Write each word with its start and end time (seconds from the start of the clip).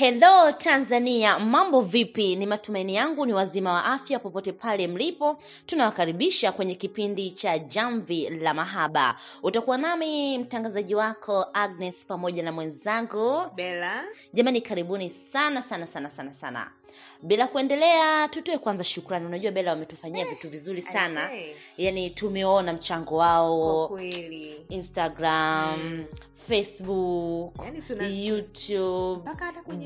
Hello 0.00 0.52
Tanzania, 0.52 1.38
mambo 1.38 1.80
vipi? 1.80 2.36
Ni 2.36 2.46
matumaini 2.46 2.94
yangu 2.94 3.26
ni 3.26 3.32
wazima 3.32 3.72
wa 3.72 3.84
afya 3.84 4.18
popote 4.18 4.52
pale 4.52 4.86
mlipo. 4.86 5.38
Tunawakaribisha 5.66 6.52
kwenye 6.52 6.74
kipindi 6.74 7.30
cha 7.30 7.58
Jamvi 7.58 8.28
la 8.30 8.54
Mahaba. 8.54 9.16
Utakuwa 9.42 9.78
nami 9.78 10.38
mtangazaji 10.38 10.94
wako 10.94 11.46
Agnes 11.52 12.04
pamoja 12.06 12.42
na 12.42 12.52
mwenzangu 12.52 13.46
Bella. 13.54 14.04
Jamani, 14.32 14.60
karibuni 14.60 15.10
sana 15.10 15.62
sana 15.62 15.86
sana 15.86 16.10
sana 16.10 16.32
sana. 16.32 16.70
Bila 17.22 17.46
kuendelea, 17.46 18.28
tutoe 18.28 18.58
kwanza 18.58 18.84
shukrani. 18.84 19.26
Unajua 19.26 19.52
Bela 19.52 19.70
wametufanyia 19.70 20.24
vitu 20.24 20.50
vizuri 20.50 20.82
sana, 20.82 21.20
yani 21.30 21.54
yaani 21.78 22.10
tumeona 22.10 22.72
mchango 22.72 23.16
wao. 23.16 23.98
Instagram 23.98 24.60
Instagram, 24.68 26.04
Facebook, 26.48 27.54
yani 27.64 27.82
tuna- 27.82 28.06
YouTube, 28.08 29.30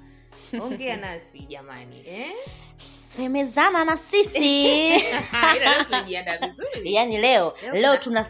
Ongea 0.62 0.96
nasi 0.96 1.38
jamani 1.40 2.02
eh? 2.06 2.32
Semezana 3.16 3.84
na 3.84 3.96
sisi. 3.96 4.88
Yani 6.84 6.84
leo 6.84 6.92
yaani 6.94 7.18
leo 7.18 7.54
Leo 7.62 7.74
leo 7.74 7.96
tuna- 7.96 8.24
tuna 8.24 8.26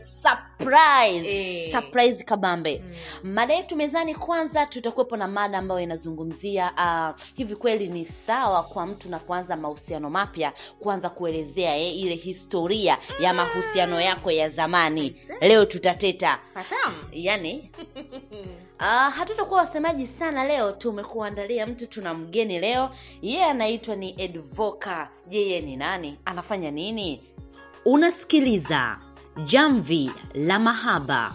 surprise. 0.65 1.25
Eh. 1.27 1.73
surprise 1.73 2.25
kabambe. 2.25 2.83
Mm. 3.25 3.33
mada 3.33 3.55
yetu 3.55 3.77
mezani 3.77 4.15
kwanza 4.15 4.67
tutakuwepo 4.67 5.17
na 5.17 5.29
mada 5.29 5.59
ambayo 5.59 5.81
inazungumzia 5.81 6.73
uh, 6.77 7.21
hivi 7.35 7.57
kweli 7.57 7.87
ni 7.87 8.05
sawa 8.05 8.63
kwa 8.63 8.87
mtu 8.87 9.09
unapoanza 9.09 9.57
mahusiano 9.57 10.11
mapya 10.11 10.53
kuanza 10.81 11.09
kuelezea 11.11 11.77
eh, 11.77 11.99
ile 11.99 12.15
historia 12.15 12.99
ya 13.21 13.35
mahusiano 13.35 14.01
yako 14.01 14.31
ya 14.31 14.49
zamani. 14.49 15.17
Leo 15.41 15.65
tutateta. 15.65 16.39
Yani? 17.13 17.71
Uh, 18.81 18.87
hatutakuwa 19.17 19.61
wasemaji 19.61 20.07
sana 20.07 20.45
leo 20.45 20.73
tumekuandalia 20.73 21.67
mtu 21.67 21.87
tuna 21.87 22.15
mgeni 22.15 22.59
leo. 22.61 22.91
Yeye 23.23 23.45
anaitwa 23.45 23.97
ni 23.97 24.15
edvoka. 24.23 25.11
Yeye 25.31 25.61
ni 25.61 25.77
nani? 25.77 26.19
Anafanya 26.25 26.71
nini? 26.71 27.23
Unasikiliza 27.85 28.99
jamvi 29.43 30.11
la 30.35 30.59
mahaba. 30.59 31.35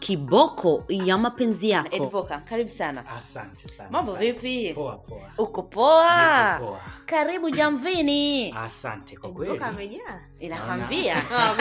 Kiboko 0.00 0.84
ya 0.88 1.18
mapenzi 1.18 1.70
yako. 1.70 1.96
Edvoka 1.96 2.38
karibu 2.38 2.70
sana. 2.70 3.06
Asante 3.08 3.68
sana 3.68 3.90
mambo 3.90 4.12
asante. 4.12 4.32
vipi? 4.32 4.74
Poa 4.74 4.96
poa. 4.96 5.30
Uko 5.38 5.62
poa? 5.62 6.52
Niko 6.58 6.66
poa. 6.66 6.80
karibu 7.06 7.50
jamvini. 7.50 8.52
Asante 8.52 9.16
kwa 9.16 9.32
kweli. 9.32 9.58
amejaa. 9.62 10.20
Inakwambia. 10.38 11.16
Ah, 11.16 11.54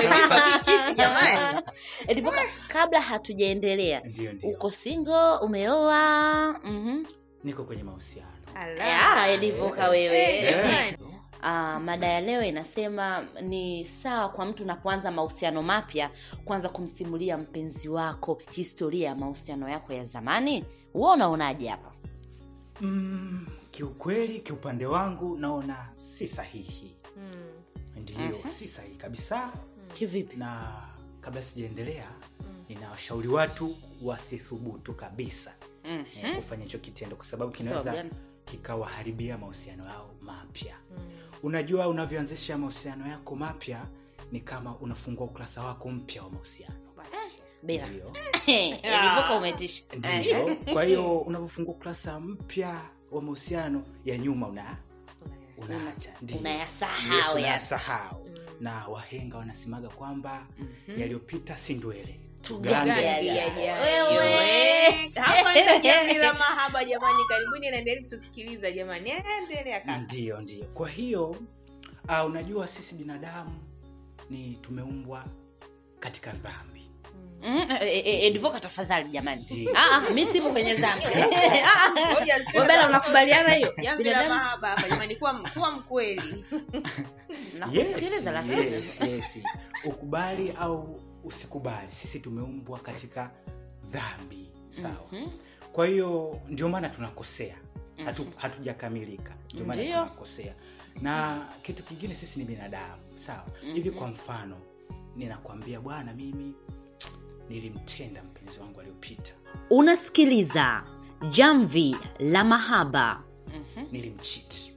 edvoka 2.08 2.42
kabla 2.68 3.02
hatujaendelea 3.02 4.02
uko 4.44 4.72
single 4.72 5.38
umeoa? 5.42 6.60
Mm-hmm. 6.64 7.06
niko 7.44 7.64
kwenye 7.64 7.84
mahusiano. 7.84 8.30
Edivoka 9.30 9.89
wewe 9.89 10.98
Ah, 11.42 11.80
mada 11.80 12.08
ya 12.08 12.22
leo 12.22 12.44
inasema 12.44 13.27
ni 13.42 13.86
sawa 13.86 14.30
kwa 14.30 14.45
mtu 14.45 14.64
unapoanza 14.64 15.11
mahusiano 15.11 15.64
mapya 15.64 16.11
kwanza 16.45 16.70
kumsimulia 16.70 17.38
mpenzi 17.38 17.89
wako 17.89 18.42
historia 18.52 19.08
ya 19.10 19.16
mahusiano 19.16 19.70
yako 19.70 19.94
ya 19.94 20.05
zamani? 20.05 20.66
Huwa 20.94 21.14
unaonaje 21.14 21.67
hapa? 21.70 21.92
Mm, 22.82 23.48
kiukweli 23.72 24.39
kiupande 24.39 24.86
wangu 24.86 25.38
naona 25.38 25.89
si 25.95 26.27
sahihi. 26.27 26.95
Mm. 27.17 28.04
ndio 28.04 28.48
si 28.48 28.67
sahihi 28.67 28.95
kabisa. 28.95 29.52
Kivipi? 29.94 30.38
Na 30.38 30.71
kabla 31.21 31.42
sijaendelea 31.42 32.08
ninawashauri 32.70 33.27
watu 33.27 33.76
wasithubutu 34.04 34.94
kabisa 34.94 35.54
Mhm. 35.86 36.06
eh, 36.26 36.36
kufanya 36.36 36.64
hicho 36.64 36.77
kitendo 36.80 37.16
kwa 37.16 37.26
sababu 37.26 37.52
kinaweza 37.52 38.06
kikawaharibia 38.45 39.38
mahusiano 39.38 39.86
yao 39.86 40.10
mapya 40.21 40.76
unajua 41.44 41.88
unavyoanzisha 41.88 42.58
mahusiano 42.58 43.08
yako 43.08 43.36
mapya 43.36 43.86
ni 44.32 44.39
kama 44.39 44.76
unafungua 44.77 45.26
ukurasa 45.26 45.64
wako 45.64 45.89
mpya 45.89 46.23
wa 46.23 46.30
mahusiano. 46.30 46.76
Bila. 47.64 47.88
Ndio. 47.88 48.14
umetisha. 49.38 49.83
Ndio. 49.98 50.55
Kwa 50.73 50.83
hiyo 50.83 51.17
unavyofungua 51.17 51.73
ukurasa 51.73 52.20
mpya 52.20 52.82
wa 53.11 53.22
mahusiano 53.22 53.83
ya 54.05 54.17
nyuma 54.17 54.48
una 54.48 54.77
unaacha. 55.58 56.11
Unayasahau 56.39 57.17
Yes, 57.17 57.32
unayasahau. 57.36 58.30
Na 58.60 58.88
wahenga 58.88 59.38
wanasemaga 59.38 59.89
kwamba 59.89 60.48
yaliyopita 60.98 61.58
si 61.58 61.73
ndwele 61.73 62.29
Tugange 62.42 62.92
Tugange. 62.92 63.05
yajayo. 63.05 63.36
yajayo. 63.36 64.08
Wewe. 64.08 64.50
Eh, 64.50 65.11
hapa 65.16 65.52
ndio 65.61 65.80
jamvi 65.80 66.14
la 66.14 66.33
mahaba 66.33 66.86
jamani. 66.86 67.23
Karibuni 67.30 67.70
naendelea 67.70 68.02
kutusikiliza 68.02 68.72
jamani. 68.72 69.11
Endelea 69.42 69.80
kaka. 69.80 69.98
Ndio 69.98 70.42
ndio. 70.42 70.66
Kwa 70.66 70.89
hiyo 70.89 71.30
uh, 72.10 72.26
unajua 72.26 72.67
sisi 72.67 72.95
binadamu 72.95 73.60
ni 74.30 74.55
tumeumbwa 74.61 75.26
katika 76.00 76.32
dhambi. 76.32 76.80
Mm, 77.42 77.72
eh, 77.82 78.08
eh, 78.08 78.36
eh, 78.36 78.60
tafadhali 78.61 79.10
jamani. 79.10 79.70
Ah, 79.76 79.95
ah, 79.95 80.10
mi 80.14 80.26
sipo 80.26 80.50
kwenye 80.52 80.73
dhambi. 80.73 81.06
Unakubaliana 82.88 83.54
hiyo? 83.54 83.73
Kuwa 85.54 85.71
mkweli. 85.71 86.45
Nakusikiliza 87.60 88.32
lakini. 88.32 88.83
Ukubali 89.86 90.52
au 90.60 91.00
usikubali. 91.24 91.92
Sisi 91.92 92.20
tumeumbwa 92.20 92.80
katika 92.80 93.32
dhambi 93.92 94.50
sawa? 94.70 95.08
Mhm. 95.12 95.30
kwa 95.72 95.88
hiyo 95.88 96.42
ndio 96.48 96.70
maana 96.70 96.90
tunakosea. 96.90 97.56
Hatu, 98.06 98.26
hatujakamilika. 98.36 99.36
Ndio 99.54 99.66
maana 99.66 99.84
tunakosea. 99.84 100.54
Na 101.02 101.46
kitu 101.62 101.84
kingine 101.84 102.14
sisi 102.14 102.40
ni 102.40 102.46
binadamu 102.46 103.02
sawa? 103.16 103.46
Hivi 103.74 103.92
kwa 103.92 104.08
mfano 104.08 104.58
ninakwambia 105.16 105.80
bwana 105.82 106.14
mimi 106.14 106.54
nilimtenda 107.50 108.24
mpenzi 108.24 108.60
wangu 108.60 108.80
aliyopita. 108.80 109.34
Unasikiliza 109.70 110.84
jamvi 111.30 111.98
la 112.20 112.44
mahaba. 112.44 113.24
Nilimchiti 113.92 114.74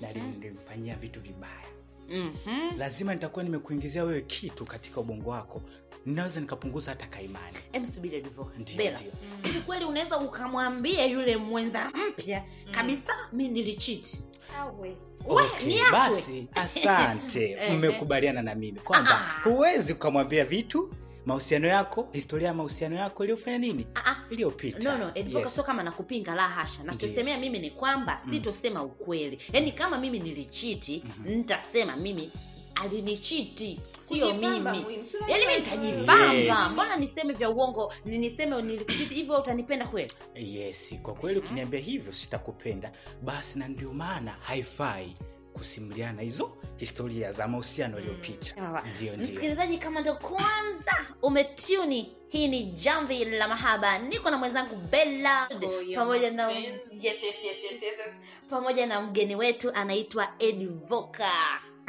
na 0.00 0.12
nilimfanyia 0.12 0.96
vitu 0.96 1.20
vibaya 1.20 1.68
Mhm. 2.08 2.78
lazima 2.78 3.14
nitakuwa 3.14 3.44
nimekuingizia 3.44 4.04
wewe 4.04 4.20
kitu 4.22 4.64
katika 4.64 5.00
ubongo 5.00 5.30
wako. 5.30 5.62
Ninaweza 6.06 6.40
nikapunguza 6.40 6.90
hata 6.90 7.06
kaimani. 7.06 7.56
Em, 7.72 7.86
subiri 7.86 8.16
Edivoka. 8.16 8.58
Ndio, 8.58 8.92
hivi 9.42 9.60
kweli 9.60 9.84
unaweza 9.84 10.18
ukamwambia 10.18 11.06
yule 11.06 11.36
mwenza 11.36 11.90
mpya 11.94 12.44
kabisa 12.70 13.12
mi 13.32 13.48
nilichiti 13.48 14.20
Okay, 15.28 15.80
basi 15.92 16.46
asante. 16.54 17.58
Mmekubaliana 17.76 18.42
na 18.42 18.54
mimi 18.54 18.80
kwamba 18.80 19.10
Ah. 19.20 19.40
huwezi 19.48 19.92
ukamwambia 19.92 20.44
vitu 20.44 20.94
mahusiano 21.26 21.68
yako 21.68 22.08
historia 22.12 22.48
ya 22.48 22.54
mahusiano 22.54 22.96
yako 22.96 23.24
iliyofanya 23.24 23.58
nini. 23.58 23.86
Ah, 23.94 24.10
ah. 24.10 24.16
Iliyopita. 24.30 24.92
No 24.92 24.98
no 24.98 25.10
Edivoka 25.14 25.44
Yes. 25.44 25.54
sio 25.54 25.62
kama 25.64 25.82
nakupinga 25.82 26.34
la 26.34 26.48
hasha. 26.48 26.82
Nachosemea 26.82 27.38
mimi 27.38 27.58
ni 27.58 27.70
kwamba 27.70 28.20
sitosema 28.30 28.82
ukweli. 28.82 29.38
Yaani 29.52 29.72
kama 29.72 29.98
mimi 29.98 30.18
nilichiti 30.18 31.04
nitasema 31.24 31.96
mimi 31.96 32.32
alinichiti 32.74 33.80
sio 34.08 34.34
mimi. 34.34 34.84
yaani 35.28 35.46
mi 35.46 35.56
ntajipamba 35.60 36.32
nitajipamba 36.32 36.32
Yes. 36.32 36.72
mbona 36.72 36.96
niseme 36.96 37.32
vya 37.32 37.50
uongo? 37.50 37.92
Niseme 38.04 38.62
nilikuchiti 38.62 39.14
hivyo 39.14 39.38
utanipenda 39.38 39.86
kweli? 39.86 40.12
Yes 40.34 40.94
kwa 41.02 41.14
kweli 41.14 41.38
ukiniambia 41.38 41.80
hivyo 41.80 42.12
sitakupenda. 42.12 42.92
Basi 43.22 43.58
na 43.58 43.68
ndio 43.68 43.92
maana 43.92 44.30
haifai 44.40 45.16
kusimuliana 45.58 46.22
hizo 46.22 46.56
historia 46.76 47.32
za 47.32 47.48
mahusiano 47.48 47.96
yaliyopita. 47.98 48.82
Ndio 48.96 49.12
ndio. 49.12 49.24
Msikilizaji 49.26 49.78
kama 49.78 50.00
ndo 50.00 50.14
kwanza 50.14 51.06
umetuni 51.22 52.16
hii 52.28 52.48
ni 52.48 52.64
jamvi 52.64 53.24
la 53.24 53.48
mahaba. 53.48 53.98
Niko 53.98 54.30
na 54.30 54.38
mwenzangu 54.38 54.76
bella 54.76 55.48
pamoja 55.94 56.30
na 56.30 56.50
yes, 56.50 56.64
yes, 56.90 57.04
yes, 57.22 57.34
yes, 57.44 57.82
yes, 57.82 57.94
pamoja 58.50 58.86
na 58.86 59.00
mgeni 59.00 59.36
wetu 59.36 59.74
anaitwa 59.74 60.28
edvoka 60.38 61.30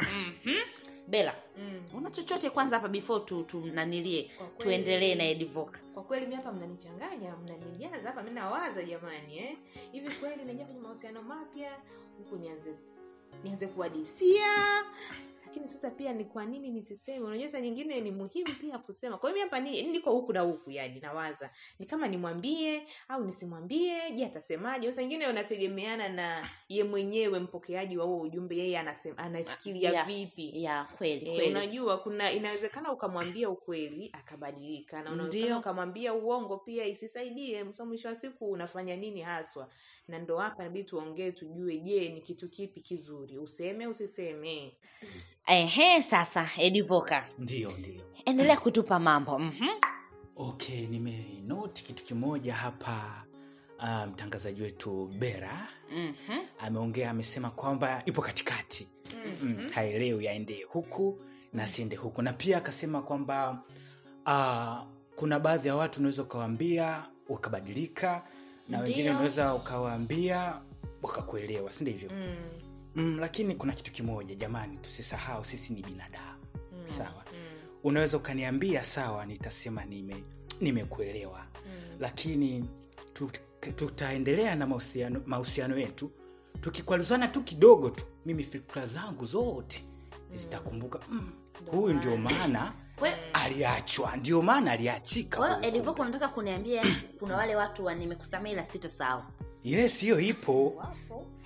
mm-hmm. 0.00 0.60
bela 1.08 1.34
mm. 1.58 1.82
una 1.94 2.10
chochote 2.10 2.50
kwanza 2.50 2.76
hapa 2.76 2.88
before 2.88 3.24
tu, 3.24 3.42
tu 3.42 3.60
nanilie? 3.66 4.22
Kwa 4.38 4.46
kweli- 4.46 4.58
tuendelee 4.62 5.14
na 5.14 5.24
edvoka 5.24 5.78
kwa 5.94 6.02
kweli 6.02 6.26
mi 6.26 6.34
hapa 6.34 6.52
mnanichanganya 6.52 7.36
mnanijaza 7.36 8.08
hapa 8.08 8.22
mi 8.22 8.30
nawaza 8.30 8.82
jamani 8.82 9.38
eh? 9.38 9.56
hivi 9.92 10.10
kweli 10.10 10.44
naingia 10.44 10.64
kwenye 10.64 10.80
mahusiano 10.80 11.22
mapya 11.22 11.70
huku 12.18 12.36
nianze 12.36 12.70
nianze 13.44 13.66
kuhadithia 13.66 14.52
lakini 15.50 15.68
sasa 15.68 15.90
pia 15.90 16.12
ni 16.12 16.24
kwa 16.24 16.44
nini 16.46 16.70
nisiseme? 16.70 17.26
Unajua 17.26 17.48
saa 17.48 17.60
nyingine 17.60 18.00
ni 18.00 18.10
muhimu 18.10 18.54
pia 18.60 18.78
kusema. 18.78 19.18
Kwa 19.18 19.30
hiyo 19.30 19.42
hapa 19.42 19.60
ni, 19.60 19.82
niko 19.82 20.10
huku 20.12 20.32
na 20.32 20.40
huku 20.40 20.70
yani 20.70 21.00
nawaza. 21.00 21.50
Ni 21.78 21.86
kama 21.86 22.08
nimwambie 22.08 22.86
au 23.08 23.24
nisimwambie 23.24 24.10
je 24.14 24.24
atasemaje? 24.26 24.92
Saa 24.92 25.02
nyingine 25.02 25.28
unategemeana 25.28 26.08
na 26.08 26.48
ye 26.68 26.84
mwenyewe 26.84 27.38
mpokeaji 27.40 27.96
wa 27.98 28.04
huo 28.04 28.20
ujumbe 28.20 28.56
yeye 28.56 28.78
anasema 28.78 29.18
anafikiria 29.18 29.90
Yeah. 29.90 30.06
vipi? 30.06 30.52
yeah, 30.62 30.94
kweli 30.96 31.28
Eh, 31.30 31.34
kweli. 31.36 31.50
unajua 31.50 31.98
kuna 31.98 32.32
inawezekana 32.32 32.92
ukamwambia 32.92 33.50
ukweli 33.50 34.10
akabadilika. 34.12 35.02
Na 35.02 35.12
unawezekana 35.12 35.58
ukamwambia 35.58 36.14
uongo 36.14 36.56
pia 36.58 36.86
isisaidie 36.86 37.64
mso 37.64 37.86
mwisho 37.86 38.08
wa 38.08 38.16
siku 38.16 38.50
unafanya 38.50 38.96
nini 38.96 39.20
haswa? 39.20 39.68
Na 40.08 40.18
ndo 40.18 40.36
hapa 40.38 40.62
inabidi 40.62 40.84
tuongee 40.88 41.32
tujue 41.32 41.78
je 41.78 42.08
ni 42.08 42.20
kitu 42.20 42.48
kipi 42.48 42.80
kizuri? 42.80 43.38
Useme 43.38 43.86
usiseme 43.86 44.72
ehe 45.46 46.02
sasa 46.02 46.48
edivoka, 46.58 47.24
ndio 47.38 47.70
ndio. 47.78 48.00
Endelea 48.24 48.56
kutupa 48.56 48.98
mambo 48.98 49.38
mm-hmm. 49.38 49.68
okay 50.36 50.86
nimenoti 50.86 51.84
kitu 51.84 52.04
kimoja 52.04 52.54
hapa 52.54 53.24
mtangazaji 53.78 54.06
mtangazaji 54.12 54.62
wetu 54.62 55.10
bera. 55.18 55.68
Mm-hmm. 55.92 56.40
ameongea 56.58 57.10
amesema 57.10 57.50
kwamba 57.50 58.02
ipo 58.06 58.22
katikati. 58.22 58.88
Mm, 59.42 59.68
haelewi 59.74 60.28
aende 60.28 60.62
huku 60.68 61.20
na 61.52 61.66
siende 61.66 61.96
huku. 61.96 62.22
Na 62.22 62.32
pia 62.32 62.58
akasema 62.58 63.02
kwamba 63.02 63.62
uh, 64.26 64.78
kuna 65.16 65.40
baadhi 65.40 65.68
ya 65.68 65.76
watu 65.76 65.98
unaweza 66.00 66.22
ukawaambia 66.22 67.06
wakabadilika 67.28 68.22
na 68.68 68.80
wengine 68.80 69.10
unaweza 69.10 69.54
ukawaambia 69.54 70.54
wakakuelewa 71.02 71.72
si 71.72 71.84
ndivyo 71.84 72.10
mm. 72.12 72.36
Mm, 72.94 73.18
lakini 73.20 73.54
kuna 73.54 73.72
kitu 73.72 73.92
kimoja 73.92 74.34
jamani 74.34 74.76
tusisahau 74.76 75.44
sisi 75.44 75.72
ni 75.72 75.82
binadamu. 75.82 76.38
Mm. 76.54 76.86
sawa? 76.86 77.24
Mm. 77.32 77.68
unaweza 77.84 78.16
ukaniambia 78.16 78.84
sawa 78.84 79.26
nitasema 79.26 79.84
nime 79.84 80.24
nimekuelewa. 80.60 81.38
Mm. 81.66 81.96
lakini 82.00 82.64
tut- 83.14 83.72
tutaendelea 83.76 84.54
na 84.54 84.66
mahusiano 84.66 85.22
mahusiano 85.26 85.78
yetu. 85.78 86.10
Tukikwaruzana 86.60 87.28
tu 87.28 87.42
kidogo 87.42 87.90
tu 87.90 88.04
mimi 88.26 88.44
fikra 88.44 88.86
zangu 88.86 89.24
zote 89.24 89.84
zitakumbuka. 90.34 91.00
Mm, 91.08 91.32
huyu 91.70 91.94
ndio 91.94 92.16
maana 92.16 92.72
aliachwa 93.32 94.16
ndio 94.16 94.42
maana 94.42 94.72
aliachika 94.72 95.58
edvoka 95.62 96.02
unataka 96.02 96.28
kuniambia 96.28 96.82
kuna 97.18 97.36
wale 97.36 97.56
watu 97.56 97.84
wa 97.84 97.94
nimekusamea 97.94 98.52
ila 98.52 98.64
sitosahau 98.64 99.22
yes 99.64 100.00
hiyo 100.00 100.20
ipo. 100.20 100.84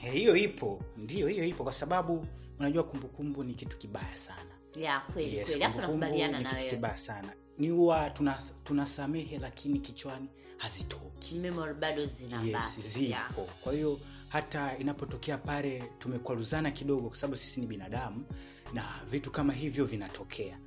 Eh, 0.05 0.13
hiyo 0.13 0.37
ipo. 0.37 0.81
Ndio 0.97 1.29
hiyo 1.29 1.45
ipo 1.45 1.65
kwa 1.65 1.73
sababu 1.73 2.27
unajua 2.59 2.83
kumbukumbu 2.85 3.45
ni 3.45 3.55
kitu 3.55 3.79
kibaya 3.79 4.17
sana. 4.17 4.51
Ya 4.77 5.01
kweli 5.01 5.37
Yes, 5.37 5.47
kweli. 5.49 5.63
Hapo 5.63 5.81
nakubaliana 5.81 6.39
ni 6.39 6.45
na 6.45 6.55
kitu 6.55 6.71
kibaya 6.71 6.97
sana. 6.97 7.33
Ni 7.59 7.69
huwa 7.69 8.11
tuna- 8.11 8.43
tunasamehe 8.65 9.39
lakini 9.39 9.79
kichwani 9.79 10.29
hazitoki. 10.57 11.35
Memory 11.35 11.75
bado 11.75 12.07
zinabaki 12.07 12.49
yes 12.51 12.81
zipo. 12.81 13.05
Yeah. 13.11 13.31
kwa 13.61 13.73
hiyo 13.73 13.99
hata 14.29 14.79
inapotokea 14.79 15.39
pale 15.39 15.85
tumekwaruzana 15.99 16.71
kidogo 16.71 17.09
kwa 17.09 17.17
sababu 17.17 17.37
sisi 17.37 17.61
ni 17.61 17.67
binadamu 17.67 18.25
na 18.73 18.85
vitu 19.11 19.31
kama 19.31 19.53
hivyo 19.53 19.85
vinatokea. 19.85 20.59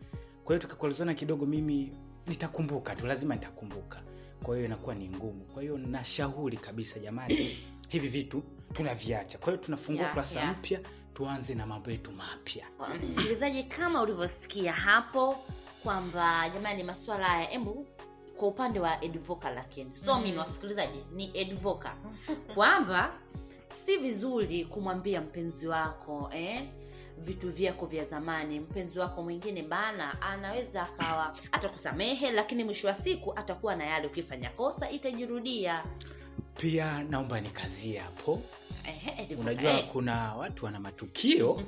Kwa 0.43 0.55
hiyo 0.55 0.59
tukikwaruzana 0.67 1.13
kidogo 1.13 1.45
mimi 1.45 1.91
nitakumbuka 2.27 2.95
tu 2.95 3.07
lazima 3.07 3.35
nitakumbuka 3.35 4.01
kwa 4.43 4.55
hiyo 4.55 4.65
inakuwa 4.65 4.95
ni 4.95 5.09
ngumu 5.09 5.45
kwa 5.53 5.61
hiyo 5.61 5.77
nashauri 5.77 6.57
kabisa 6.57 6.99
jamani 6.99 7.57
hivi 7.89 8.07
vitu 8.07 8.43
tunaviacha 8.73 9.37
kwa 9.37 9.47
hiyo 9.53 9.63
tunafungua 9.63 10.01
Yeah, 10.01 10.13
kurasa 10.13 10.39
yeah. 10.39 10.51
mpya 10.51 10.79
tuanze 11.13 11.55
na 11.55 11.65
mambo 11.65 11.91
yetu 11.91 12.11
mapya 12.11 12.65
msikilizaji 13.01 13.63
kama 13.63 14.01
ulivyosikia 14.01 14.73
hapo 14.73 15.37
kwamba 15.83 16.49
jamani 16.49 16.83
maswala 16.83 17.25
haya 17.25 17.51
embu 17.51 17.87
kwa 18.37 18.47
upande 18.47 18.79
wa 18.79 19.03
edvoka 19.03 19.49
lakini 19.49 19.95
so 19.95 20.15
Mm. 20.15 20.23
mimi 20.23 20.37
wasikilizaji 20.37 20.99
ni 21.13 21.31
edvoka 21.33 21.95
kwamba 22.55 23.13
si 23.85 23.97
vizuri 23.97 24.65
kumwambia 24.65 25.21
mpenzi 25.21 25.67
wako 25.67 26.29
eh? 26.33 26.63
Vitu 27.17 27.51
vyako 27.51 27.85
vya 27.85 28.05
zamani. 28.05 28.59
Mpenzi 28.59 28.99
wako 28.99 29.23
mwingine 29.23 29.63
bana 29.63 30.21
anaweza 30.21 30.83
akawa 30.83 31.35
atakusamehe 31.51 32.31
lakini 32.31 32.63
mwisho 32.63 32.87
wa 32.87 32.93
siku 32.93 33.33
atakuwa 33.39 33.75
na 33.75 33.85
yale 33.85 34.07
ukifanya 34.07 34.49
kosa 34.49 34.89
itajirudia. 34.89 35.83
Pia 36.57 37.03
naomba 37.03 37.41
nikazie 37.41 37.99
hapo. 37.99 38.41
Unajua 39.39 39.71
eh. 39.71 39.87
kuna 39.91 40.33
watu 40.35 40.65
wana 40.65 40.79
matukio. 40.79 41.63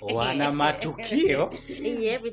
Wana 0.14 0.52
matukio. 0.52 1.52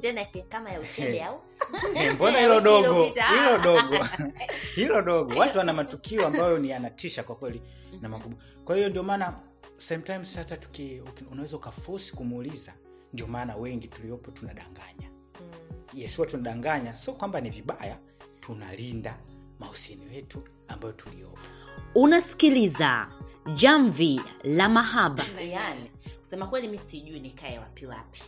Tena 0.01 0.25
kama 0.49 0.69
ya 0.69 0.79
uchele 0.79 1.23
au? 1.23 1.41
Eh, 1.95 2.13
mbona 2.15 2.39
hilo 2.39 2.61
dogo? 2.61 3.03
Hilo 3.03 3.57
dogo. 3.63 4.05
Hilo 4.75 5.01
dogo. 5.01 5.39
Watu 5.39 5.57
wana 5.57 5.73
matukio 5.73 6.27
ambayo 6.27 6.57
ni 6.57 6.69
yanatisha 6.69 7.23
kwa 7.23 7.35
kweli 7.35 7.61
na 8.01 8.09
makubwa. 8.09 8.39
Kwa 8.65 8.75
hiyo 8.75 8.89
ndio 8.89 9.03
maana 9.03 9.39
sometimes 9.77 10.35
hata 10.35 10.57
tuki 10.57 11.01
unaweza 11.31 11.57
ukafosi 11.57 12.13
kumuuliza 12.13 12.73
ndio 13.13 13.27
maana 13.27 13.55
wengi 13.55 13.87
tuliopo 13.87 14.31
tunadanganya. 14.31 15.09
Mm. 15.41 15.51
yes 15.93 16.15
huwa 16.15 16.27
tunadanganya 16.27 16.95
sio 16.95 17.13
kwamba 17.13 17.41
ni 17.41 17.49
vibaya 17.49 17.97
tunalinda 18.39 19.17
mahusiano 19.59 20.11
yetu 20.11 20.43
ambayo 20.67 20.93
tuliopo. 20.93 21.39
Unasikiliza 21.95 23.07
jamvi 23.53 24.21
la 24.43 24.69
mahaba. 24.69 25.23
Yani 25.51 25.91
kusema 26.19 26.47
kweli 26.47 26.67
mi 26.67 26.77
sijui 26.77 27.19
nikae 27.19 27.59
wapi 27.59 27.85
wapi. 27.85 28.23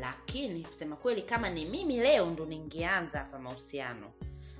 Lakini 0.00 0.62
kusema 0.62 0.96
kweli 0.96 1.22
kama 1.22 1.50
ni 1.50 1.64
mimi 1.64 1.96
leo 1.96 2.30
ndo 2.30 2.44
ningeanza 2.46 3.18
hapa 3.18 3.38
mahusiano. 3.38 4.12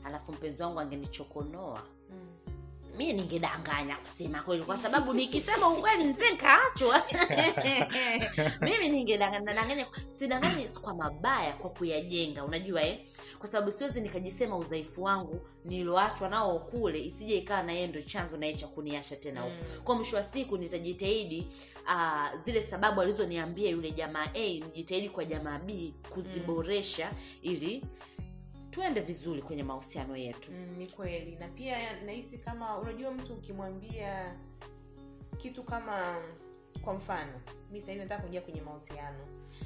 Alafu 0.04 0.32
mpenzi 0.32 0.62
wangu 0.62 0.80
angenichokonoa. 0.80 1.82
Mm. 2.10 2.47
Mi 2.98 3.12
ningedanganya 3.12 3.96
kusema 3.96 4.42
kweli 4.42 4.62
kwa 4.62 4.78
sababu 4.78 5.14
nikisema 5.14 5.68
ukweli 5.68 6.04
mzee 6.04 6.30
nkaachwa 6.30 7.02
mimi 8.62 8.88
ningedanganya 8.88 9.44
nadanganya 9.44 9.86
kwa 10.82 10.94
mabaya 10.94 11.52
kwa 11.52 11.70
kuyajenga 11.70 12.44
unajua 12.44 12.82
eh? 12.82 12.98
kwa 13.38 13.48
sababu 13.48 13.72
siwezi 13.72 14.00
nikajisema 14.00 14.56
udhaifu 14.56 15.02
wangu 15.02 15.40
niloachwa 15.64 16.28
nao 16.28 16.58
kule 16.58 17.04
isije 17.04 17.38
ikawa 17.38 17.62
na 17.62 17.72
yeye 17.72 17.86
ndo 17.86 18.00
chanzo 18.00 18.36
naye 18.36 18.54
cha 18.54 18.66
kuniasha 18.66 19.16
tena 19.16 19.40
huko 19.40 19.54
Mm. 19.58 19.82
kwa 19.84 19.94
mwisho 19.94 20.16
wa 20.16 20.22
siku 20.22 20.58
nitajitahidi 20.58 21.48
uh, 21.86 22.40
zile 22.44 22.62
sababu 22.62 23.00
alizoniambia 23.00 23.70
yule 23.70 23.90
jamaa 23.90 24.26
a 24.34 24.60
nijitahidi 24.60 25.08
kwa 25.08 25.24
jamaa 25.24 25.58
b 25.58 25.94
kuziboresha 26.10 27.10
ili 27.42 27.84
tuende 28.78 29.00
vizuri 29.00 29.42
kwenye 29.42 29.62
mahusiano 29.62 30.16
yetu. 30.16 30.52
Mm, 30.52 30.76
ni 30.78 30.86
kweli. 30.86 31.36
Na 31.40 31.48
pia 31.48 32.00
nahisi 32.02 32.38
kama 32.38 32.78
unajua 32.78 33.10
mtu 33.10 33.32
ukimwambia 33.34 34.34
kitu 35.38 35.62
kama 35.62 36.16
kwa 36.84 36.94
mfano 36.94 37.32
mi 37.72 37.80
sahivi 37.80 38.02
nataka 38.02 38.20
kuingia 38.20 38.40
kwenye 38.40 38.60
mahusiano. 38.60 39.18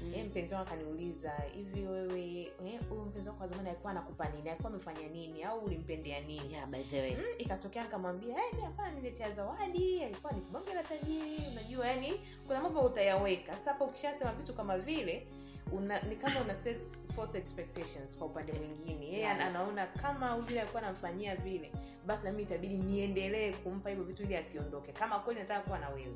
Mm. 0.02 0.12
e, 0.16 0.22
mpenzi 0.24 0.54
wangu 0.54 0.66
akaniuliza 0.68 1.32
hivi 1.54 1.80
wewe 1.86 2.40
eh, 2.66 2.80
huyu 2.88 3.02
mpenzi 3.02 3.28
wako 3.28 3.42
wa 3.42 3.48
zamani 3.48 3.68
alikuwa 3.68 3.90
anakupa 3.90 4.28
nini? 4.28 4.48
Alikuwa 4.48 4.72
amefanya 4.72 5.08
nini? 5.08 5.42
Au 5.42 5.58
ulimpendea 5.58 6.20
nini? 6.20 6.52
Yeah, 6.52 6.66
by 6.68 6.82
the 6.82 7.00
way. 7.00 7.14
Mm, 7.16 7.22
ikatokea 7.38 7.82
nikamwambia 7.82 8.34
hey, 8.40 8.52
mi 8.56 8.60
hapana 8.62 8.90
niletea 8.90 9.30
zawadi 9.32 10.02
alikuwa 10.02 10.32
ni 10.32 10.40
kibonge 10.40 10.74
la 10.74 10.82
tajiri. 10.82 11.42
Unajua 11.52 11.86
yani 11.86 12.12
kuna 12.46 12.60
mambo 12.62 12.80
utayaweka. 12.80 13.54
Sasa 13.54 13.84
ukishasema 13.84 14.32
vitu 14.32 14.54
kama 14.54 14.78
vile 14.78 15.26
una, 15.72 16.02
ni 16.02 16.16
kama 16.16 16.40
una 16.40 16.54
set 16.54 16.86
false 17.16 17.38
expectations 17.38 18.16
kwa 18.18 18.26
upande 18.26 18.52
mwingine. 18.52 19.06
Yeye 19.06 19.18
Yeah. 19.18 19.46
anaona 19.46 19.86
kama 19.86 20.38
vile 20.40 20.60
alikuwa 20.60 20.82
anamfanyia 20.82 21.36
vile 21.36 21.72
basi 22.06 22.26
nami 22.26 22.42
itabidi 22.42 22.76
niendelee 22.76 23.52
kumpa 23.52 23.90
hivyo 23.90 24.04
vitu 24.04 24.22
ili 24.22 24.36
asiondoke. 24.36 24.92
Kama 24.92 25.18
kweli 25.18 25.40
nataka 25.40 25.60
kuwa 25.60 25.78
na 25.78 25.88
wewe. 25.88 26.14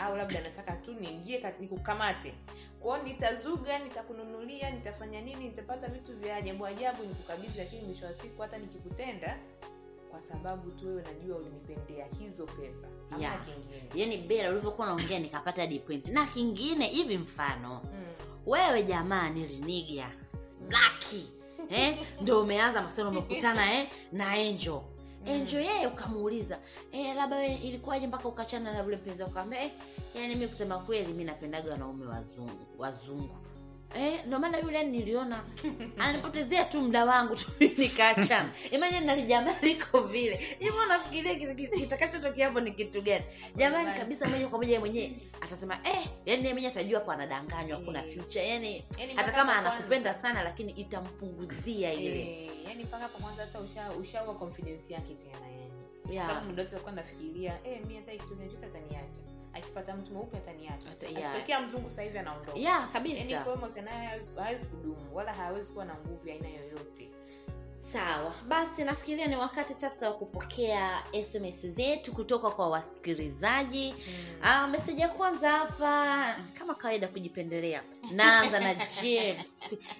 Au 0.00 0.16
labda 0.16 0.40
nataka 0.40 0.72
tu 0.72 0.94
niingie 0.94 1.44
nikukamate. 1.60 2.34
Kwao 2.80 3.02
nitazuga 3.02 3.78
nitakununulia 3.78 4.70
nitafanya 4.70 5.20
nini 5.20 5.44
nitapata 5.44 5.88
vitu 5.88 6.16
vya 6.16 6.36
ajabu 6.36 6.66
ajabu 6.66 7.02
nikukabidhi 7.04 7.58
lakini 7.58 7.82
mwisho 7.82 8.06
wa 8.06 8.14
siku 8.14 8.42
hata 8.42 8.58
nikikutenda 8.58 9.38
kwa 10.10 10.20
sababu 10.20 10.70
tu 10.70 10.86
wewe 10.88 11.02
najua 11.02 11.36
ulinipendea 11.36 12.06
hizo 12.18 12.46
pesa. 12.46 12.86
Ama 13.10 13.18
Yeah. 13.22 13.44
kingine. 13.44 13.82
Yani 13.94 14.16
bela 14.18 14.50
ulivyokuwa 14.50 14.86
unaongea 14.92 15.18
nikapata 15.18 15.68
point. 15.86 16.08
Na 16.08 16.26
kingine 16.26 16.86
hivi 16.86 17.18
mfano 17.18 17.80
mm. 17.84 18.06
Wewe 18.46 18.82
jamani 18.82 19.46
riniga 19.46 20.10
blaki 20.68 21.30
eh? 21.70 21.98
ndo 22.20 22.40
umeanza 22.42 22.82
maswali 22.82 23.10
umekutana 23.10 23.74
eh? 23.74 23.88
na 24.12 24.30
angel 24.32 24.80
enjo 25.24 25.60
yeye 25.60 25.86
ukamuuliza 25.86 26.58
eh, 26.92 27.16
labda 27.16 27.46
ilikuwaje 27.46 28.06
mpaka 28.06 28.28
ukachana 28.28 28.72
na 28.72 28.82
vule 28.82 28.96
mpenzi 28.96 29.22
wako 29.22 29.54
eh, 29.54 29.70
yani 30.14 30.34
mi 30.34 30.46
kusema 30.48 30.78
kweli 30.78 31.12
mi 31.12 31.24
napendaga 31.24 31.70
wanaume 31.72 32.06
wazungu 32.06 32.66
wazungu 32.78 33.36
Eh, 33.94 34.20
ndo 34.26 34.38
maana 34.38 34.58
yule 34.58 34.82
niliona 34.84 35.44
ananipotezea 35.98 36.64
tu 36.64 36.80
muda 36.80 37.04
wangu 37.04 37.34
tu 37.36 37.50
nikaachana. 37.78 38.50
Imagine 38.70 39.00
nali 39.00 39.22
jamaa 39.22 39.54
liko 39.62 40.00
vile. 40.00 40.56
Ivo 40.60 40.84
nafikiria 40.86 41.54
kitakachotokea 41.68 42.46
hapo 42.46 42.60
ni 42.60 42.72
kitu 42.72 43.02
gani? 43.02 43.24
Jamani 43.56 43.98
kabisa 43.98 44.28
moja 44.28 44.48
kwa 44.48 44.58
moja 44.58 44.80
mwenyewe 44.80 45.12
atasema 45.40 45.78
eh 45.84 46.06
yani 46.26 46.42
yeye 46.42 46.52
mwenyewe 46.52 46.72
atajua 46.72 46.98
hapo 46.98 47.12
anadanganywa 47.12 47.78
kuna 47.78 48.06
Eh. 48.06 48.14
future. 48.18 48.48
Yani 48.48 48.84
Yaani 48.98 49.14
hata 49.14 49.32
kama 49.32 49.56
anakupenda 49.56 50.14
sana 50.14 50.42
lakini 50.42 50.72
itampunguzia 50.72 51.92
ile 51.92 52.20
Eh, 52.20 52.50
yani 52.68 52.84
mpaka 52.84 53.02
hapo 53.02 53.18
mwanzo 53.18 53.40
hata 53.40 53.60
usha 53.60 53.90
ushaua 53.90 54.34
confidence 54.34 54.94
yake 54.94 55.14
tena 55.14 55.46
yani 55.46 55.56
Yeah. 56.10 56.26
sababu 56.28 56.46
muda 56.46 56.62
wote 56.62 56.72
alikuwa 56.74 56.94
nafikiria 56.94 57.58
eh 57.64 57.80
mimi 57.82 57.94
hata 57.96 58.12
kitu 58.12 58.28
chochote 58.36 58.66
ataniacha 58.66 59.20
akipata 59.56 59.94
mtu 59.96 60.12
mweupe 60.12 60.36
Ata- 60.36 61.06
yeah. 61.18 61.30
akitokea 61.30 61.60
mzungu 61.60 61.90
sasa 61.90 62.02
hivi 62.02 62.18
anaondoka. 62.18 62.58
Ya 62.58 62.80
kabisa. 62.92 63.24
Kwa 63.24 63.42
hiyo 63.44 63.56
mahusiano 63.56 63.90
hawezi- 63.90 64.36
hawezi 64.40 64.66
kudumu 64.66 64.96
wala 65.16 65.34
hawezi 65.34 65.72
kuwa 65.72 65.84
na 65.84 65.94
nguvu 65.94 66.28
ya 66.28 66.34
aina 66.34 66.48
yoyote. 66.48 67.08
Sawa. 67.78 68.34
Basi 68.48 68.84
nafikiria 68.84 69.26
ni 69.26 69.36
wakati 69.36 69.74
sasa 69.74 70.08
wa 70.10 70.16
kupokea 70.16 71.02
sms 71.12 71.66
zetu 71.66 72.12
kutoka 72.12 72.50
kwa 72.50 72.68
wasikilizaji. 72.70 73.94
Ah, 74.42 74.66
meseji 74.66 75.00
ya 75.00 75.08
kwanza 75.08 75.50
hapa 75.50 76.34
kama 76.58 76.74
kawaida 76.74 77.08
kujipendelea 77.08 77.82
naanza 78.12 78.60
na 78.60 78.74
james 79.02 79.55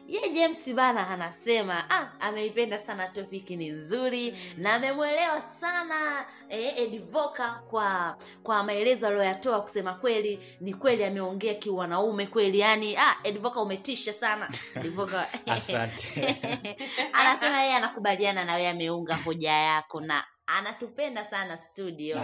ye 0.09 0.31
james 0.31 0.75
bana 0.75 1.09
anasema 1.09 1.91
ah, 1.91 2.09
ameipenda 2.21 2.79
sana 2.79 3.09
topiki 3.09 3.57
ni 3.57 3.69
nzuri 3.69 4.39
na 4.57 4.75
amemwelewa 4.75 5.41
sana 5.41 6.27
eh, 6.49 6.79
Edivoka 6.79 7.51
kwa 7.71 8.17
kwa 8.43 8.63
maelezo 8.63 9.07
aliyoyatoa 9.07 9.63
kusema 9.63 9.95
kweli 9.95 10.57
ni 10.61 10.75
kweli 10.75 11.05
ameongea 11.05 11.55
kiwanaume 11.55 12.27
kweli 12.27 12.59
yani 12.59 12.97
ah, 12.97 13.17
Edivoka 13.25 13.61
umetisha 13.61 14.13
sana. 14.13 14.49
Edivoka 14.77 15.27
asante. 15.47 16.37
Anasema 17.13 17.61
yeye 17.63 17.75
anakubaliana 17.75 18.45
na 18.45 18.55
wewe 18.55 18.69
ameunga 18.69 19.17
hoja 19.17 19.53
yako 19.53 20.01
na 20.01 20.25
anatupenda 20.47 21.25
sana 21.25 21.57
studio. 21.57 22.21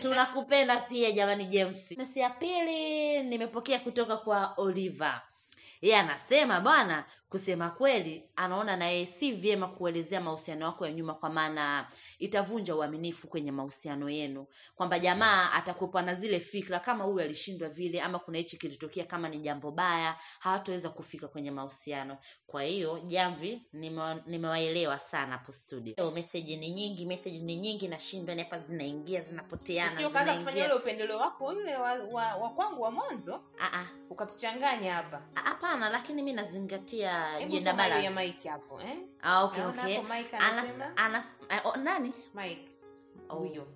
Tunakupenda 0.00 0.76
pia 0.76 1.10
jamani 1.10 1.44
james. 1.44 1.90
Mesi 1.96 2.20
ya 2.20 2.30
pili 2.30 3.22
nimepokea 3.22 3.78
kutoka 3.78 4.16
kwa 4.16 4.54
oliver 4.56 5.22
yeye 5.80 5.96
anasema 5.98 6.60
bwana 6.60 7.04
kusema 7.28 7.70
kweli 7.70 8.24
anaona 8.36 8.76
naye 8.76 9.06
si 9.06 9.32
vyema 9.32 9.68
kuelezea 9.68 10.20
mahusiano 10.20 10.64
yako 10.66 10.86
ya 10.86 10.92
nyuma 10.92 11.14
kwa 11.14 11.30
maana 11.30 11.88
itavunja 12.18 12.76
uaminifu 12.76 13.28
kwenye 13.28 13.52
mahusiano 13.52 14.10
yenu. 14.10 14.46
Kwamba 14.74 14.98
jamaa 14.98 15.52
atakupa 15.52 16.02
na 16.02 16.14
zile 16.14 16.40
fikra 16.40 16.80
kama 16.80 17.04
huyu 17.04 17.20
alishindwa 17.20 17.68
vile 17.68 18.00
ama 18.00 18.18
kuna 18.18 18.38
hichi 18.38 18.56
kilitokea 18.56 19.04
kama 19.04 19.28
ni 19.28 19.38
jambo 19.38 19.70
baya 19.70 20.16
hawataweza 20.38 20.88
kufika 20.88 21.28
kwenye 21.28 21.50
mahusiano. 21.50 22.18
Kwa 22.46 22.62
hiyo 22.62 23.00
jamvi 23.06 23.62
nimewaelewa 23.72 24.22
nimewaelewa 24.26 24.98
sana 24.98 25.32
hapo 25.32 25.52
studio. 25.52 26.10
Meseji 26.14 26.56
ni 26.56 26.70
nyingi 26.70 27.06
meseji 27.06 27.38
ni 27.38 27.56
nyingi 27.56 27.88
nashindwa 27.88 28.34
ni 28.34 28.42
hapa 28.42 28.58
zinaingia 28.58 29.20
zinapoteana 29.22 30.08
kufanya 30.08 30.64
ule 30.64 30.74
upendeleo 30.74 31.18
wako 31.18 31.44
ule 31.46 31.76
wa, 31.76 31.92
wa, 31.92 32.34
wa 32.34 32.48
kwangu 32.50 32.82
wa 32.82 32.90
mwanzo? 32.90 33.34
Ah, 33.58 33.78
ah. 33.78 33.86
ukatuchanganya 34.10 34.94
hapa. 34.94 35.22
Ah, 35.34 35.40
hapana 35.40 35.90
lakini 35.90 36.22
mi 36.22 36.32
nazingatia 36.32 37.17
Ya 38.02 38.10
mike 38.10 38.48
hapo 38.48 38.80
eh? 38.80 38.96
Ah, 39.22 39.44
okay, 39.44 39.62
Naona 39.62 39.82
okay. 39.82 39.98
Mike 40.02 40.36
Anas, 40.36 40.68
anas, 40.96 41.24
eh, 41.50 41.60
oh, 41.66 41.76
nani? 41.76 42.12
Mike 42.34 42.68
Oh. 43.30 43.34
huyo 43.34 43.66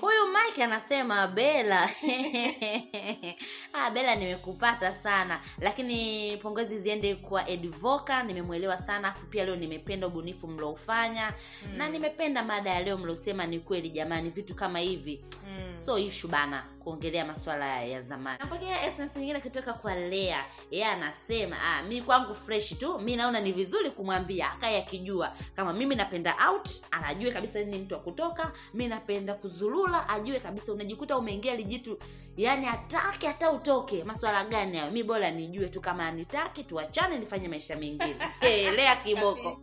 huyu 0.00 0.26
mike 0.26 0.64
anasema 0.64 1.26
bela 1.26 1.90
ah, 3.72 3.90
bela 3.90 4.14
nimekupata 4.14 4.94
sana. 4.94 5.40
Lakini 5.58 6.36
pongezi 6.36 6.78
ziende 6.80 7.14
kwa 7.14 7.48
edvoka 7.48 8.22
nimemwelewa 8.22 8.78
sana. 8.78 9.08
Afu 9.08 9.26
pia 9.26 9.44
leo 9.44 9.56
nimependa 9.56 10.06
ubunifu 10.06 10.48
mlioufanya 10.48 11.32
Mm. 11.66 11.76
na 11.76 11.88
nimependa 11.88 12.42
mada 12.42 12.70
ya 12.70 12.80
leo 12.82 12.96
mliosema 12.98 13.46
ni 13.46 13.58
kweli 13.60 13.90
jamani 13.90 14.30
vitu 14.30 14.54
kama 14.54 14.78
hivi. 14.78 15.24
Mm. 15.48 15.76
so 15.86 15.98
ishu 15.98 16.28
bana 16.28 16.64
kuongelea 16.88 17.24
masuala 17.24 17.82
ya 17.82 18.02
zamani. 18.02 18.38
Napokea 18.38 18.86
essence 18.86 19.18
nyingine 19.18 19.40
kutoka 19.40 19.72
kwa 19.72 19.94
lea. 19.94 20.44
Yeye 20.70 20.84
anasema 20.86 21.56
ah, 21.62 21.82
mi 21.82 22.02
kwangu 22.02 22.34
fresh 22.34 22.78
tu 22.78 22.98
mi 22.98 23.16
naona 23.16 23.40
ni 23.40 23.52
vizuri 23.52 23.90
kumwambia 23.90 24.52
akaye 24.52 24.78
akijua. 24.78 25.32
Kama 25.56 25.72
mimi 25.72 25.94
napenda 25.94 26.34
out 26.50 26.68
anajue 26.90 27.30
kabisa 27.30 27.60
ni 27.60 27.78
mtu 27.78 27.94
wa 27.94 28.00
kutoka. 28.00 28.52
Mi 28.74 28.88
napenda 28.88 29.34
kuzulula 29.34 30.08
ajue 30.08 30.40
kabisa 30.40 30.72
unajikuta 30.72 31.18
umeingia 31.18 31.56
lijitu 31.56 31.98
yani 32.36 32.66
atake 32.66 33.26
hata 33.26 33.50
utoke. 33.52 34.04
Maswala 34.04 34.44
gani 34.44 34.78
hayo? 34.78 34.90
Mi 34.92 35.02
bora 35.02 35.30
nijue 35.30 35.68
tu 35.68 35.80
kama 35.80 36.06
anitaki 36.06 36.64
tuachane 36.64 37.18
nifanye 37.18 37.48
maisha 37.48 37.76
mengine. 37.76 38.16
Hey, 38.40 38.70
lea 38.70 38.96
kiboko 38.96 39.62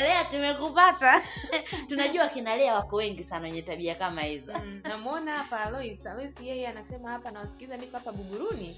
lea 0.00 0.24
tumekupata. 0.24 1.22
Tunajua 1.88 2.28
kina 2.28 2.56
lea 2.56 2.74
wako 2.74 2.96
wengi 2.96 3.24
sana 3.24 3.44
wenye 3.44 3.62
tabia 3.62 3.94
kama 3.94 4.20
hizo. 4.20 4.52
Namuona 4.52 4.88
namwona 4.88 5.32
hapa 5.32 5.60
alois. 5.60 6.06
Alois 6.06 6.40
yeye 6.40 6.68
anasema 6.68 7.10
hapa 7.10 7.30
nawasikiliza 7.30 7.76
niko 7.76 7.96
hapa 7.98 8.12
buguruni 8.12 8.76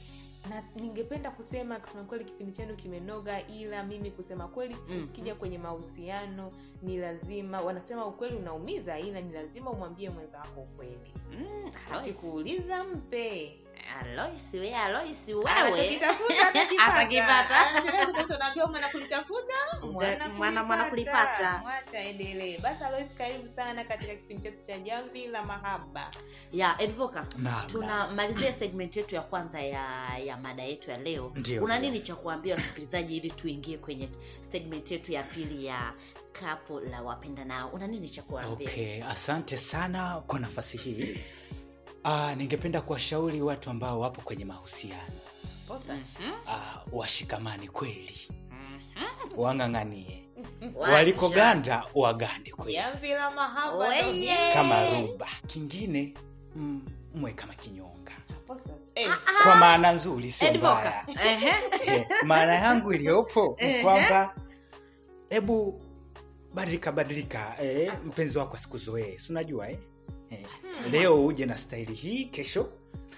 na 0.50 0.62
ningependa 0.76 1.30
kusema 1.30 1.76
kusema 1.76 2.04
kweli 2.04 2.24
kipindi 2.24 2.52
chenu 2.52 2.76
kimenoga 2.76 3.46
ila 3.46 3.82
mimi 3.82 4.10
kusema 4.10 4.48
kweli 4.48 4.74
Mhm. 4.88 5.04
ukija 5.04 5.34
kwenye 5.34 5.58
mahusiano 5.58 6.52
ni 6.82 6.96
lazima 6.98 7.60
wanasema 7.60 8.06
ukweli 8.06 8.36
unaumiza 8.36 8.98
ila 8.98 9.20
ni 9.20 9.32
lazima 9.32 9.70
umwambie 9.70 10.10
mwenzako 10.10 10.60
ukweli. 10.60 11.14
Mm, 11.32 11.72
akikuuliza 11.92 12.84
mpe 12.84 13.58
Alois, 14.00 14.48
we 14.54 14.74
Alois 14.74 15.28
wewe 15.28 15.50
atakipata. 15.50 16.86
Atakipata. 16.86 17.66
Anaendelea 17.68 18.06
kutafuta, 18.06 18.36
unaambiwa 18.36 18.66
mwana 18.68 18.88
kulitafuta? 18.88 19.52
Mwana- 19.92 20.28
mwana- 20.28 20.64
mwana 20.64 20.84
kulipata. 20.84 21.58
mwacha 21.62 21.98
endelee 22.00 22.58
basi 22.58 22.84
alois 22.84 23.14
karibu 23.18 23.48
sana 23.48 23.84
katika 23.84 24.14
kipindi 24.14 24.42
chetu 24.42 24.62
cha 24.66 24.78
jamvi 24.78 25.26
la 25.26 25.44
mahaba. 25.44 26.10
Ya 26.52 26.74
edvoka 26.78 27.26
tunamalizia 27.66 28.52
segment 28.52 28.96
yetu 28.96 29.14
ya 29.14 29.20
kwanza 29.20 29.60
ya 29.60 30.18
ya 30.18 30.36
mada 30.36 30.62
yetu 30.62 30.90
ya 30.90 30.96
leo. 30.98 31.34
Una 31.62 31.78
nini 31.78 32.00
cha 32.00 32.14
kuambia 32.14 32.54
wasikilizaji 32.54 33.16
ili 33.16 33.30
tuingie 33.30 33.78
kwenye 33.78 34.08
segment 34.52 34.90
yetu 34.90 35.12
ya 35.12 35.22
pili 35.22 35.66
ya 35.66 35.92
kapo 36.32 36.80
la 36.80 37.02
wapenda 37.02 37.44
nao? 37.44 37.68
Una 37.68 37.86
nini 37.86 38.08
cha 38.08 38.22
kuambia? 38.22 38.68
Okay 38.68 39.02
asante 39.04 39.56
sana 39.56 40.22
kwa 40.26 40.40
nafasi 40.40 40.76
hii 40.78 41.18
uh, 42.04 42.32
ningependa 42.36 42.80
kuwashauri 42.80 43.42
watu 43.42 43.70
ambao 43.70 44.00
wapo 44.00 44.20
kwenye 44.20 44.44
mahusiano. 44.44 45.02
Mhm. 46.20 46.32
uh, 46.46 46.98
washikamani 46.98 47.68
kweli 47.68 48.28
Mhm. 48.50 49.40
wang'ang'anie 49.40 50.20
walikoganda 50.92 51.84
wagande 51.94 52.50
kweli. 52.50 52.74
Kama 54.54 54.90
ruba. 55.00 55.28
Kingine 55.46 56.14
mm, 56.56 56.82
mwe 57.14 57.32
kama 57.32 57.54
kinyonga. 57.54 58.12
Eh, 58.94 59.10
kwa 59.42 59.56
maana 59.56 59.92
nzuri 59.92 60.30
sio 60.32 60.48
mbaya. 60.58 61.06
Eh, 61.86 62.06
maana 62.22 62.54
yangu 62.54 62.92
iliyopo 62.92 63.56
ni 63.62 63.82
kwamba 63.82 64.34
hebu 65.30 65.80
badilika 66.54 66.92
badilika 66.92 67.54
eh, 67.62 67.92
mpenzi 68.04 68.38
wako 68.38 68.56
asikuzoee. 68.56 69.18
Si 69.18 69.32
unajua 69.32 69.70
eh? 69.70 69.78
Eh, 70.86 70.92
leo 70.92 71.24
uje 71.26 71.46
na 71.46 71.56
staili 71.56 71.94
hii 71.94 72.24
kesho 72.24 72.68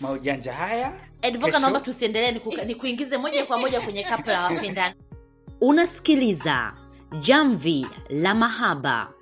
maujanja 0.00 0.52
haya 0.52 1.00
edvoka 1.22 1.58
naomba 1.58 1.80
tusiendelee 1.80 2.32
niku- 2.32 2.64
nikuingize 2.66 3.16
moja 3.18 3.46
kwa 3.46 3.58
moja 3.58 3.80
kwenye 3.80 4.02
kapu 4.02 4.30
la 4.30 4.42
wapendani 4.48 4.94
unasikiliza 5.60 6.72
jamvi 7.18 7.86
la 8.08 8.34
mahaba 8.34 9.12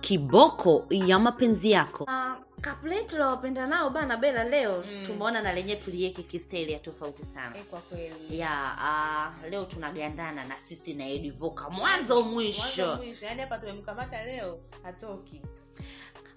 kiboko 0.00 0.86
ya 0.90 1.18
mapenzi 1.18 1.70
yako. 1.70 2.04
Uh, 2.04 2.32
kapu 2.60 2.86
letu 2.86 3.18
la 3.18 3.26
wapenda 3.28 3.66
nao 3.66 3.90
bana 3.90 4.16
bela 4.16 4.44
leo 4.44 4.84
Mm. 4.92 5.06
tumeona 5.06 5.42
na 5.42 5.52
lenyewe 5.52 5.80
tulieke 5.80 6.22
kisteli 6.22 6.72
ya 6.72 6.78
tofauti 6.78 7.24
sana. 7.24 7.56
E, 7.58 7.62
kwa 7.62 7.80
kweli. 7.80 8.38
Ya 8.38 8.50
uh, 8.76 9.50
leo 9.50 9.64
tunagandana 9.64 10.44
na 10.44 10.58
sisi 10.58 10.94
na 10.94 11.06
edivoka 11.08 11.70
mwanzo 11.70 12.22
mwisho. 12.22 12.96
Mwisho 12.96 13.26
Yani 13.26 13.40
hapa 13.40 13.58
tumemkamata 13.58 14.24
leo 14.24 14.58
hatoki 14.82 15.42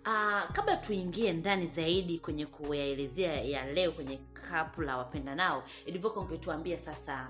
Uh, 0.06 0.52
kabla 0.54 0.78
tuingie 0.78 1.34
ndani 1.34 1.68
zaidi 1.68 2.20
kwenye 2.20 2.46
kuyaelezea 2.46 3.42
ya 3.42 3.66
leo 3.74 3.92
kwenye 3.92 4.20
kapu 4.34 4.82
la 4.82 4.98
wapenda 4.98 5.36
nao 5.36 5.64
ilivyoka 5.86 6.20
ungetuambia 6.20 6.78
sasa 6.78 7.28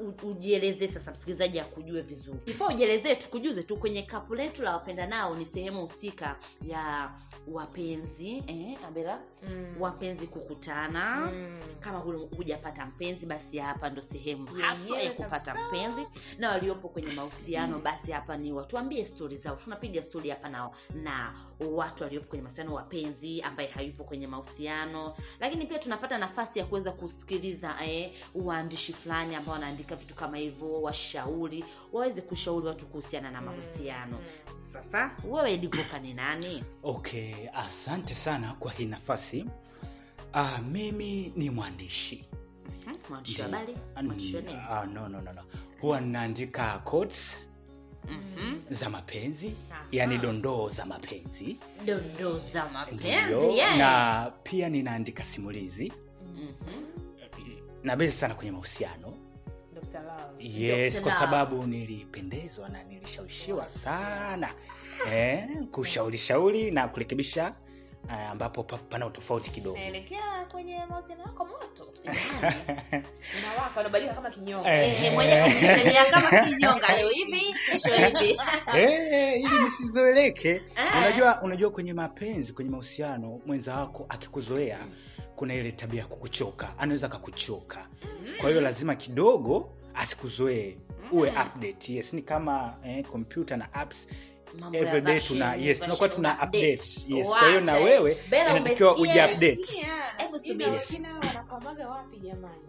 uh, 0.00 0.24
ujielezee 0.30 0.88
sasa 0.88 1.10
msikilizaji 1.12 1.60
akujue 1.60 2.00
vizuri. 2.02 2.38
Before 2.46 2.74
ujielezee 2.74 3.14
tukujuze 3.14 3.62
tu 3.62 3.76
kwenye 3.76 4.02
kapu 4.02 4.34
letu 4.34 4.62
la 4.62 4.72
wapenda 4.72 5.06
nao 5.06 5.36
ni 5.36 5.44
sehemu 5.44 5.80
husika 5.86 6.36
ya 6.62 7.10
wapenzi 7.48 8.42
eh, 8.46 8.78
abela? 8.88 9.18
Mm. 9.48 9.74
wapenzi 9.80 10.26
kukutana. 10.26 11.30
Mm. 11.32 11.60
kama 11.80 11.98
hujapata 12.36 12.86
mpenzi 12.86 13.26
basi 13.26 13.58
hapa 13.58 13.90
ndo 13.90 14.02
sehemu 14.02 14.46
haswa 14.46 15.00
ya 15.02 15.12
kupata 15.12 15.54
mpenzi. 15.54 16.06
Na 16.38 16.48
waliopo 16.50 16.88
kwenye 16.88 17.12
mahusiano 17.12 17.78
basi 17.78 18.12
hapa 18.12 18.36
ni 18.36 18.52
watuambie 18.52 19.04
stori 19.04 19.36
zao. 19.36 19.56
Tunapiga 19.56 20.02
stori 20.02 20.30
hapa 20.30 20.48
na, 20.48 20.70
na 20.94 21.34
watu 21.70 22.02
waliopo 22.04 22.26
kwenye 22.28 22.42
mahusiano 22.42 22.74
wapenzi 22.74 23.42
ambaye 23.42 23.68
hayupo 23.68 24.04
kwenye 24.04 24.26
mahusiano. 24.26 25.16
Lakini 25.40 25.66
pia 25.66 25.78
tunapata 25.78 26.18
nafasi 26.18 26.58
ya 26.58 26.64
kuweza 26.64 26.92
kusikiliza 26.92 27.74
eh, 27.86 28.12
uandishi 28.34 28.92
fulani 28.92 29.34
ambao 29.34 29.53
wanaandika 29.54 29.96
vitu 29.96 30.14
kama 30.14 30.36
hivyo 30.36 30.82
washauri 30.82 31.64
waweze 31.92 32.20
kushauri 32.20 32.66
watu 32.66 32.86
kuhusiana 32.86 33.30
na 33.30 33.40
mahusiano 33.40 34.18
sasa 34.72 35.10
wewe 35.30 35.56
divoka 35.56 35.98
ni 35.98 36.14
nani 36.14 36.64
okay 36.82 37.34
asante 37.54 38.14
sana 38.14 38.54
kwa 38.58 38.72
hii 38.72 38.84
nafasi 38.86 39.44
uh, 40.34 40.58
mimi 40.58 41.32
ni 41.36 41.50
mwandishi 41.50 42.24
mwandishi 43.10 43.40
wa 43.42 43.46
habari 43.48 43.76
Mm, 43.96 44.06
mwandishi 44.06 44.36
wa 44.36 44.42
nini 44.42 44.58
ah, 44.70 44.86
no, 44.86 45.08
no, 45.08 45.20
no, 45.20 45.32
no. 45.32 45.42
huwa 45.80 46.00
ninaandika 46.00 46.78
quotes 46.78 47.38
Mhm. 48.08 48.60
za 48.70 48.90
mapenzi 48.90 49.54
Aha. 49.72 49.84
yani 49.92 50.18
dondoo 50.18 50.68
za 50.68 50.84
mapenzi 50.86 51.56
dondoo 51.86 52.38
za 52.52 52.68
mapenzi 52.68 53.08
Ndiyo, 53.08 53.50
yeah. 53.50 53.76
na 53.78 54.30
pia 54.42 54.68
ninaandika 54.68 55.24
simulizi 55.24 55.92
Mhm. 56.34 56.84
na 57.82 57.96
bezi 57.96 58.12
sana 58.16 58.34
kwenye 58.34 58.50
mahusiano. 58.52 59.14
Yes 60.38 61.00
kwa 61.00 61.12
sababu 61.12 61.66
nilipendezwa 61.66 62.68
na 62.68 62.82
nilishawishiwa 62.82 63.68
sana. 63.68 64.50
Eh, 65.12 65.48
kushauri 65.70 66.70
na 66.70 66.88
kurekebisha 66.88 67.54
eh, 68.10 68.30
ambapo 68.30 68.62
pa- 68.62 68.78
pana 68.78 69.06
utofauti 69.06 69.50
kidogo. 69.50 69.76
Naelekea 69.78 70.46
kwenye 70.52 70.86
mahusiano 70.86 71.22
yako 71.22 71.44
moto 71.44 71.92
Jamani. 72.04 72.56
unawaka 73.38 74.14
kama 74.14 74.30
kinyonga. 74.30 74.74
Eh. 74.84 75.04
Eh, 75.04 75.12
mwenye 75.12 75.42
kumtegemea 75.42 76.04
kama 76.04 76.44
kinyonga 76.44 76.96
leo 76.96 77.08
hivi 77.08 77.54
kesho 77.70 77.94
hivi. 77.94 78.40
Eh, 78.78 79.40
ili 79.40 79.58
nisizoeleke 79.64 80.48
Eh. 80.50 80.62
unajua 80.98 81.42
unajua 81.42 81.70
kwenye 81.70 81.92
mapenzi 81.92 82.52
kwenye 82.52 82.70
mahusiano 82.70 83.40
mwenza 83.46 83.74
wako 83.76 84.06
akikuzoea 84.08 84.78
kuna 85.36 85.54
ile 85.54 85.72
tabia 85.72 86.00
ya 86.00 86.06
kukuchoka. 86.06 86.78
Anaweza 86.78 87.06
akakuchoka. 87.06 87.88
Kwa 88.40 88.48
hiyo 88.48 88.60
lazima 88.60 88.94
kidogo 88.94 89.76
asikuzoee 89.94 90.76
uwe 91.12 91.28
update. 91.30 91.94
Yes 91.94 92.12
ni 92.12 92.22
kama 92.22 92.74
eh, 92.86 93.04
computer 93.04 93.56
na 93.58 93.74
apps 93.74 94.08
everyday 94.72 95.20
tuna 95.20 95.54
yes 95.54 95.80
tunakuwa 95.80 96.08
tuna 96.08 96.32
update. 96.34 96.46
update 96.74 97.14
yes 97.14 97.28
kwa 97.28 97.48
hiyo 97.48 97.60
na 97.60 97.72
wewe 97.74 98.16
inatakiwa 98.50 98.96
uji 98.96 99.18
update. 99.18 99.86
Hebu 100.16 100.38
subiri. 100.38 100.70
wakina 100.70 101.14
wanakwamaga 101.18 101.88
wapi 101.88 102.16
jamani? 102.18 102.62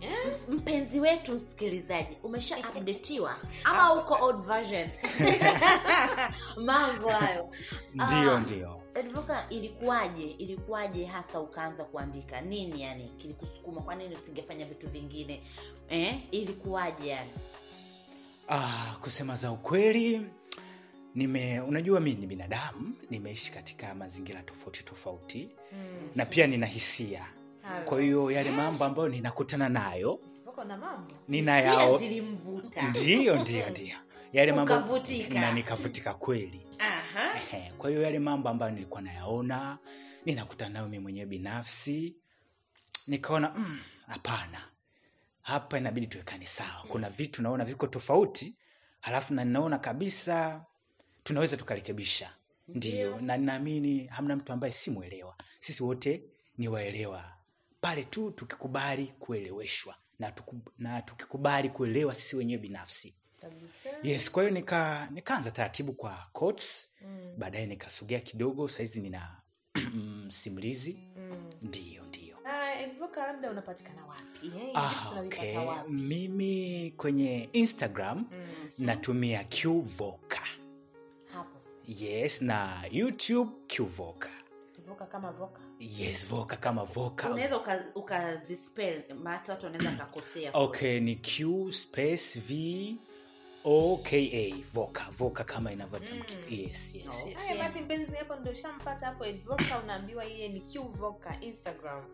Yes. 0.00 0.42
mpenzi 0.48 1.00
wetu 1.00 1.32
msikilizaji 1.32 2.16
umesha 2.22 2.56
updateiwa 2.58 3.36
ama 3.64 3.94
uko 3.94 4.18
old 4.26 4.40
version? 4.46 4.88
Mambo 6.66 7.08
hayo. 7.08 7.50
Ndio 7.94 8.36
Ah. 8.36 8.40
ndio 8.40 8.80
Advoka, 8.98 9.46
ilikuwaje? 9.50 10.26
Ilikuwaje 10.30 11.04
hasa 11.06 11.40
ukaanza 11.40 11.84
kuandika? 11.84 12.40
Nini 12.40 12.82
yani? 12.82 13.08
Kilikusukuma? 13.18 13.80
Kwa 13.80 13.94
nini 13.94 14.14
usingefanya 14.14 14.64
vitu 14.66 14.88
vingine? 14.88 15.42
Eh? 15.88 16.18
ilikuwaje 16.30 17.08
yani? 17.08 17.30
Ah, 18.48 18.96
kusema 19.00 19.36
za 19.36 19.52
ukweli 19.52 20.26
nime 21.14 21.60
unajua 21.60 22.00
mi 22.00 22.14
ni 22.14 22.26
binadamu 22.26 22.94
nimeishi 23.10 23.52
katika 23.52 23.94
mazingira 23.94 24.42
tofauti 24.42 24.82
tofauti 24.84 25.48
na 26.14 26.26
pia 26.26 26.46
nina 26.46 26.66
hisia. 26.66 27.26
Kwa 27.84 28.00
hiyo 28.00 28.30
yale 28.30 28.50
mambo 28.50 28.84
ambayo 28.84 29.08
ninakutana 29.08 29.68
nayo 29.68 30.20
uko 30.46 30.64
na 30.64 30.76
mambo. 30.76 31.12
nina 31.28 31.60
Yale 34.36 34.52
mambo 34.52 34.74
Ukavutika. 34.74 35.40
na 35.40 35.52
nikavutika 35.52 36.14
kweli. 36.14 36.60
Aha. 36.78 37.36
Ehe, 37.36 37.72
kwa 37.78 37.90
hiyo 37.90 38.02
yale 38.02 38.18
mambo 38.18 38.48
ambayo 38.48 38.72
nilikuwa 38.72 39.02
nayaona 39.02 39.78
ninakutana 40.24 40.70
nayo 40.70 40.88
mi 40.88 40.98
mwenyewe 40.98 41.26
binafsi 41.26 42.16
nikaona 43.06 43.54
"Mm, 43.56 43.80
hapa 45.42 45.78
inabidi 45.78 46.06
tuwekane 46.06 46.46
sawa. 46.46 46.84
Kuna 46.88 47.10
vitu 47.10 47.42
naona 47.42 47.64
viko 47.64 47.86
tofauti 47.86 48.54
halafu 49.00 49.34
na 49.34 49.44
ninaona 49.44 49.78
kabisa 49.78 50.64
tunaweza 51.24 51.56
tukarekebisha. 51.56 52.30
Ndio 52.68 53.20
na 53.20 53.36
ninaamini 53.36 54.06
hamna 54.06 54.36
mtu 54.36 54.52
ambaye 54.52 54.72
si 54.72 54.90
mwelewa. 54.90 55.36
Sisi 55.58 55.82
wote 55.82 56.22
ni 56.58 56.68
waelewa. 56.68 57.24
Pale 57.80 58.04
tu 58.04 58.30
tukikubali 58.30 59.06
kueleweshwa 59.06 59.94
na, 60.18 60.32
tuku, 60.32 60.56
na 60.78 61.02
tukikubali 61.02 61.68
kuelewa 61.68 62.14
sisi 62.14 62.36
wenyewe 62.36 62.58
binafsi 62.62 63.14
kabisa 63.50 63.90
yes 64.02 64.30
kwa 64.30 64.42
hiyo 64.42 64.54
nika 64.54 65.08
nikaanza 65.10 65.50
taratibu 65.50 65.92
kwa 65.92 66.26
quotes 66.32 66.88
mm. 67.00 67.34
baadaye 67.38 67.66
nikasogea 67.66 68.20
kidogo 68.20 68.68
sahizi 68.68 69.00
nina 69.00 69.36
msimulizi 70.26 71.00
Mm. 71.16 71.50
ndiyo 71.62 72.02
ndiyo 72.04 72.36
Ah, 72.44 73.26
labda 73.26 73.50
unapatikana 73.50 74.06
wapi 74.06 74.46
eh? 74.46 74.70
ah, 74.74 75.20
okay. 75.20 75.56
wapi 75.56 75.90
mimi 75.92 76.94
kwenye 76.96 77.48
instagram 77.52 78.18
Mm. 78.18 78.46
natumia 78.78 79.44
qvoka 79.44 80.42
hapo 81.32 81.60
sasa. 81.60 81.76
yes 82.04 82.42
na 82.42 82.84
youtube 82.90 83.50
qvoka 83.76 84.28
Voka 84.86 85.06
kama 85.06 85.32
voka 85.32 85.60
yes 85.80 86.28
voka 86.28 86.56
kama 86.56 86.84
voka 86.84 87.30
unaweza 87.30 87.56
uka- 87.56 87.84
ukazispell 87.94 89.02
maanake 89.14 89.50
watu 89.50 89.66
wanaweza 89.66 89.90
wakakosea 89.90 90.50
okay 90.54 91.00
ni 91.00 91.16
q 91.16 91.72
space 91.72 92.40
v 92.40 92.96
o 93.68 93.96
k 94.04 94.30
a 94.32 94.64
voka. 94.74 95.06
Voka 95.10 95.44
kama 95.44 95.72
inavyotamkika 95.72 96.50
yes, 96.50 96.94
yes, 96.94 97.26
yes. 97.26 97.46
haya 97.46 97.64
basi 97.64 97.80
mpenzi 97.80 98.16
hapo 98.16 98.36
ndo 98.36 98.54
shampata 98.54 99.06
hapo 99.06 99.24
voka, 99.44 99.78
unaambiwa 99.84 100.24
yeye 100.24 100.48
ni 100.48 100.60
qvoka 100.60 101.40
instagram. 101.40 102.04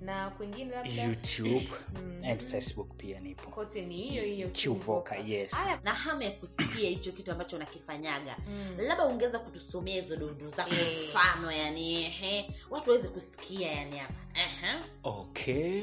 Na 0.00 0.30
kwingine 0.30 0.70
labda 0.74 1.02
youtube 1.02 1.68
Mm. 2.02 2.24
and 2.24 2.40
facebook 2.42 2.96
pia 2.96 3.20
nipo. 3.20 3.50
Kote 3.50 3.82
ni 3.82 3.96
hiyo 3.96 4.22
hiyo 4.24 4.48
qvoka 4.48 5.16
yes. 5.16 5.52
Haya. 5.52 5.80
Na 5.84 5.94
hamu 5.94 6.22
ya 6.22 6.30
kusikia 6.30 6.88
hicho 6.90 7.12
kitu 7.12 7.32
ambacho 7.32 7.56
unakifanyaga. 7.56 8.36
Mm. 8.48 8.76
labda 8.86 9.04
ungeweza 9.06 9.38
kutusomea 9.38 10.02
hizo 10.02 10.16
dundu 10.16 10.50
zako 10.50 10.74
Eh. 10.74 11.08
mfano 11.08 11.52
yani 11.52 11.94
ehe. 12.02 12.50
Watu 12.70 12.90
waweze 12.90 13.08
kusikia 13.08 13.72
yani 13.72 13.98
hapa. 13.98 14.14
Ehe. 14.34 14.78
okay 15.02 15.82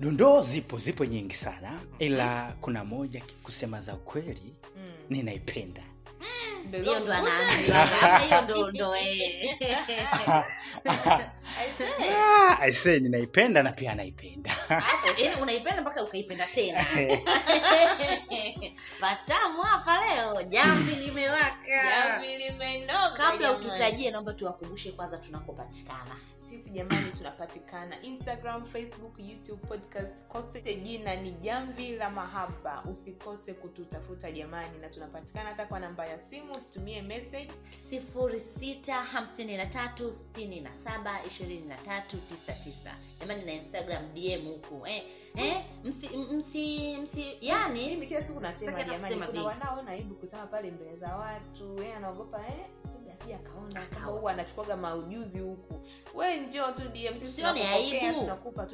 dondoo 0.00 0.42
zipo 0.42 0.78
zipo 0.78 1.04
nyingi 1.04 1.34
sana 1.34 1.80
ila 1.98 2.54
kuna 2.60 2.84
moja 2.84 3.22
kusema 3.42 3.80
za 3.80 3.94
ukweli 3.94 4.54
Mm. 4.76 4.92
ninaipenda 5.10 5.82
Ndo 6.68 6.78
hiyo 6.78 7.00
ndo 7.00 7.12
anaambiwa 7.12 7.86
hiyo 8.18 8.40
ndo 8.42 8.70
ndo 8.70 8.96
eh. 8.96 9.56
Aisee. 11.58 12.14
Ah, 12.14 12.58
I 12.60 12.72
say 12.72 13.00
ninaipenda 13.00 13.62
na 13.62 13.72
pia 13.72 13.92
anaipenda 13.92 14.56
Yaani 15.18 15.42
unaipenda 15.42 15.82
mpaka 15.82 16.02
ukaipenda 16.02 16.46
tena. 16.46 16.84
Batamu 19.00 19.62
hapa 19.62 20.00
leo 20.00 20.42
jambi 20.42 20.92
limewaka. 20.92 21.66
Jamvi 21.66 22.36
limenoga 22.36 23.10
kabla 23.16 23.52
ututajie 23.52 24.10
naomba 24.10 24.32
tuwakumbushe 24.32 24.92
kwanza 24.92 25.16
tunakopatikana. 25.16 26.16
Sisi 26.50 26.70
jamani 26.70 27.10
tunapatikana 27.16 28.02
instagram 28.02 28.66
facebook 28.66 29.14
youtube 29.18 29.66
podcast 29.68 30.22
kote 30.22 30.74
jina 30.74 31.16
ni 31.16 31.30
jamvi 31.30 31.96
la 31.96 32.10
mahaba. 32.10 32.82
Usikose 32.92 33.54
kututafuta 33.54 34.30
jamani 34.32 34.78
na 34.80 34.88
tunapatikana 34.88 35.48
hata 35.48 35.66
kwa 35.66 35.80
namba 35.80 36.06
ya 36.06 36.20
simu 36.20 36.54
tutumie 36.54 37.02
message 37.02 37.50
0653672399 41.48 42.92
jamani 43.20 43.44
na 43.44 43.52
instagram 43.52 44.02
dm 44.14 44.44
huku 44.46 44.86
eh, 44.86 45.02
eh, 45.36 45.64
msi, 45.84 46.08
msi, 46.16 46.96
msi 47.02 47.36
yani 47.40 47.86
mimi 47.86 48.06
kila 48.06 48.22
siku 48.22 48.40
nasema 48.40 48.82
jamani 48.82 49.02
kusema 49.04 49.26
kuna 49.26 49.44
wanaoona 49.44 49.90
aibu 49.90 50.14
kusema 50.14 50.46
pale 50.46 50.70
mbele 50.70 50.96
za 50.96 51.16
watu. 51.16 51.82
Eh, 51.82 51.96
anaogopa 51.96 52.38
eh, 52.46 52.66
asije 53.20 53.34
akaona 53.34 53.80
kama 53.86 54.06
huwa 54.06 54.32
anachukuaga 54.32 54.76
maujuzi 54.76 55.38
huku. 55.40 55.80
We 56.14 56.36
njoo 56.36 56.70
tu 56.72 56.82
dm 56.88 57.12
sisi 57.12 57.24
Usione 57.24 57.68
aibu. 57.68 58.20
tunakupa 58.20 58.66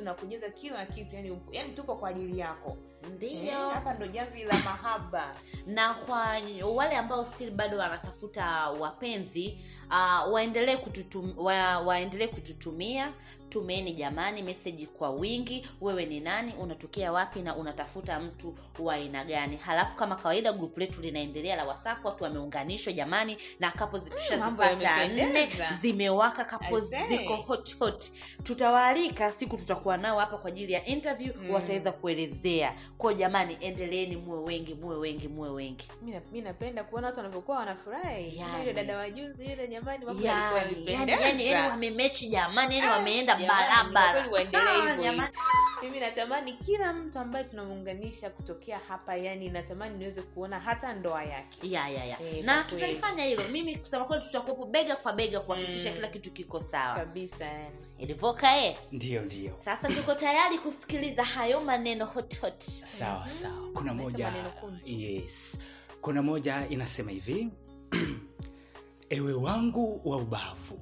kila 0.51 0.87
kitu 0.87 1.17
yani, 1.17 1.39
yani 1.51 1.73
tupo 1.73 1.97
kwa 1.97 2.09
ajili 2.09 2.39
yako. 2.39 2.77
Eh, 3.03 3.11
ndio 3.11 3.69
hapa 3.69 3.95
ndo 3.95 4.07
jamvi 4.07 4.45
la 4.45 4.55
mahaba. 4.59 5.35
Na 5.67 5.95
kwa 5.95 6.37
wale 6.75 6.97
ambao 6.97 7.25
still 7.25 7.51
bado 7.51 7.79
wanatafuta 7.79 8.71
wapenzi 8.71 9.59
uh, 9.89 10.33
waendelee 10.33 10.77
kututum, 10.77 11.35
wa, 11.39 11.79
waendelee 11.79 12.27
kututumia 12.27 13.13
tumeni 13.55 13.93
jamani 13.93 14.43
meseji 14.43 14.87
kwa 14.87 15.11
wingi. 15.11 15.67
Wewe 15.81 16.05
ni 16.07 16.21
nani 16.21 16.53
unatokea 16.61 17.13
wapi 17.13 17.41
na 17.43 17.57
unatafuta 17.57 18.21
mtu 18.21 18.55
wa 18.79 18.95
aina 18.95 19.25
gani? 19.25 19.57
Halafu 19.57 19.97
kama 19.97 20.17
kawaida 20.17 20.53
grupu 20.53 20.81
letu 20.81 21.01
linaendelea 21.01 21.57
la 21.57 21.65
whatsapp 21.65 22.05
watu 22.05 22.25
wameunganishwa 22.25 22.93
jamani 22.93 23.37
na 23.61 23.71
kapo 23.71 23.97
mambo 23.97 24.05
zikishazipata 24.11 25.09
nne 25.09 25.49
zimewaka 25.81 26.45
kapo 26.45 26.81
ziko 26.81 27.37
hot 27.37 27.79
hot. 27.79 28.05
Tutawaalika 28.43 29.33
siku 29.33 29.57
tutakuwa 29.57 29.97
nao 29.97 30.19
hapa 30.19 30.37
kwa 30.39 30.49
ajili 30.49 30.73
ya 30.73 30.85
interview 30.85 31.35
Mm. 31.35 31.51
wataweza 31.51 31.93
kuelezea. 31.93 32.75
Kwao 32.99 33.13
jamani 33.13 33.57
endeleeni 33.61 34.17
muwe 34.17 34.39
wengi 34.39 34.75
muwe 34.75 34.97
wengi 34.97 35.29
muwe 35.29 35.49
wengi. 35.51 35.89
Mi 36.33 36.41
napenda 36.41 36.85
kuona 36.85 37.07
watu 37.07 37.19
wanavyokuwa 37.19 37.57
wanafurahi. 37.57 38.37
Yani. 38.39 38.73
Dada 38.73 38.97
wajuzi 38.99 39.51
yule 39.51 39.69
jamani 39.69 40.07
yani, 40.23 41.13
yani, 41.13 41.47
yani, 41.47 41.69
wamemechi 41.71 42.29
jamani 42.29 42.79
yani 42.79 42.91
Ah, 42.91 42.93
wameenda 42.97 43.33
jamani, 43.33 43.44
barabara 43.49 44.29
waendelee 44.31 44.65
Ah, 44.69 44.95
hivyo 44.97 45.23
mimi 45.85 46.01
natamani 46.01 46.53
kila 46.53 46.93
mtu 46.93 47.19
ambaye 47.19 47.45
tunamuunganisha 47.45 48.31
kutokea 48.31 48.79
hapa 48.89 49.17
yani 49.17 49.49
natamani 49.49 49.99
niweze 49.99 50.23
kuona 50.23 50.61
hata 50.61 50.95
ndoa 50.95 51.25
yake. 51.25 51.69
Ya 51.69 51.89
ya 51.89 52.05
ya. 52.05 52.21
E, 52.21 52.43
na 52.43 52.65
tutalifanya 52.65 53.25
hilo. 53.25 53.43
Mimi 53.53 53.77
kusema 53.77 54.05
kweli 54.05 54.23
tutakuwepo 54.23 54.67
bega 54.67 54.97
kwa 54.97 55.13
bega 55.13 55.41
kuhakikisha 55.41 55.91
Mm. 55.91 55.97
kila 55.97 56.09
kitu 56.09 56.31
kiko 56.31 56.61
sawa. 56.61 56.95
Kabisa 56.97 57.45
yani. 57.45 57.77
Ilivoka 57.99 58.57
e 58.65 58.77
ndio 58.93 59.23
ndio. 59.23 59.57
Sasa 59.57 59.89
tuko 59.89 60.15
tayari 60.15 60.59
kusikiliza 60.59 61.25
hayo 61.25 61.61
maneno 61.61 62.07
hot 62.07 62.41
hot 62.41 62.61
sawa 62.63 63.31
sawa. 63.31 63.69
Kuna 63.75 63.95
moja 63.95 64.33
yes. 64.87 65.59
Kuna 66.01 66.23
moja 66.23 66.67
inasema 66.69 67.11
hivi 67.11 67.49
ewe 69.11 69.33
wangu 69.33 70.01
wa 70.05 70.17
ubavu 70.17 70.81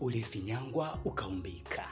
ulifinyangwa 0.00 0.98
ukaumbika. 1.04 1.88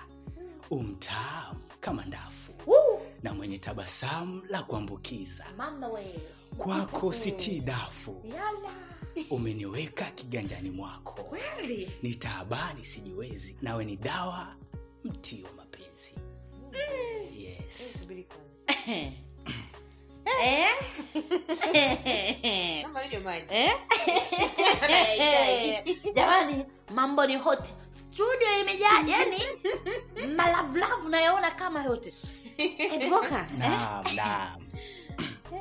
Umtamu 0.71 1.61
kama 1.81 2.05
ndafu. 2.05 2.53
Woo! 2.67 3.01
na 3.25 3.35
mwenye 3.35 3.59
tabasamu 3.59 4.43
la 4.51 4.63
kuambukiza. 4.63 5.45
Kwako 6.57 7.13
sitii 7.13 7.61
dafu. 7.61 8.23
Yala. 8.25 8.75
Umeniweka 9.31 10.05
kiganjani 10.11 10.71
mwako. 10.71 11.23
Kweli? 11.23 11.91
Ni 12.03 12.15
taabani 12.15 12.85
sijiwezi. 12.85 13.57
Nawe 13.63 13.85
ni 13.85 13.97
dawa 13.97 14.57
mti 15.05 15.43
wa 15.43 15.53
mapenzi. 15.53 16.15
Yes. 17.39 18.01
Subiri 18.01 18.25
kwanza. 18.25 18.85
Eh? 18.87 19.13
Maji. 23.25 23.47
Eh? 23.51 23.73
jamani 26.17 26.65
mambo 26.95 27.27
ni 27.27 27.37
hot 27.37 27.69
studio 28.15 28.49
imejaa 28.61 29.03
yani 29.07 29.39
malavlavu 30.37 31.09
nayaona 31.09 31.51
kama 31.51 31.85
yote. 31.85 32.15
Edvoka, 32.59 33.39
eh? 33.51 33.59
naam 33.59 34.05
naam. 34.17 34.63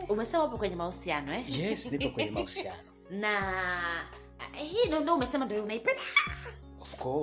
Umesema 0.10 0.44
upo 0.44 0.58
kwenye 0.58 0.76
mahusiano 0.76 1.34
eh? 1.34 1.60
yes 1.60 1.92
nipo 1.92 2.10
kwenye 2.10 2.32
mahusiano. 2.32 2.78
Na 3.22 3.34
eh, 4.60 4.70
hii 4.72 4.86
ndo 4.88 5.00
ndo 5.00 5.16
umesema 5.16 5.46
ndo 5.46 5.64
unaipenda? 5.64 6.02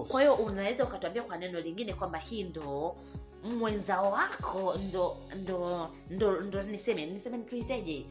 Kwa 0.09 0.21
hiyo 0.21 0.35
unaweza 0.35 0.85
ukatuambia 0.85 1.23
kwa 1.23 1.37
neno 1.37 1.61
lingine 1.61 1.95
kwamba 1.95 2.19
hii 2.19 2.45
ndo 2.45 2.97
mwenza 3.43 4.01
wako 4.01 4.75
ndo 4.89 5.17
ndo 5.37 5.91
ndo 6.11 6.41
ndo 6.41 6.63
niseme 6.63 7.07
niseme 7.07 7.39
tuiteje 7.39 8.07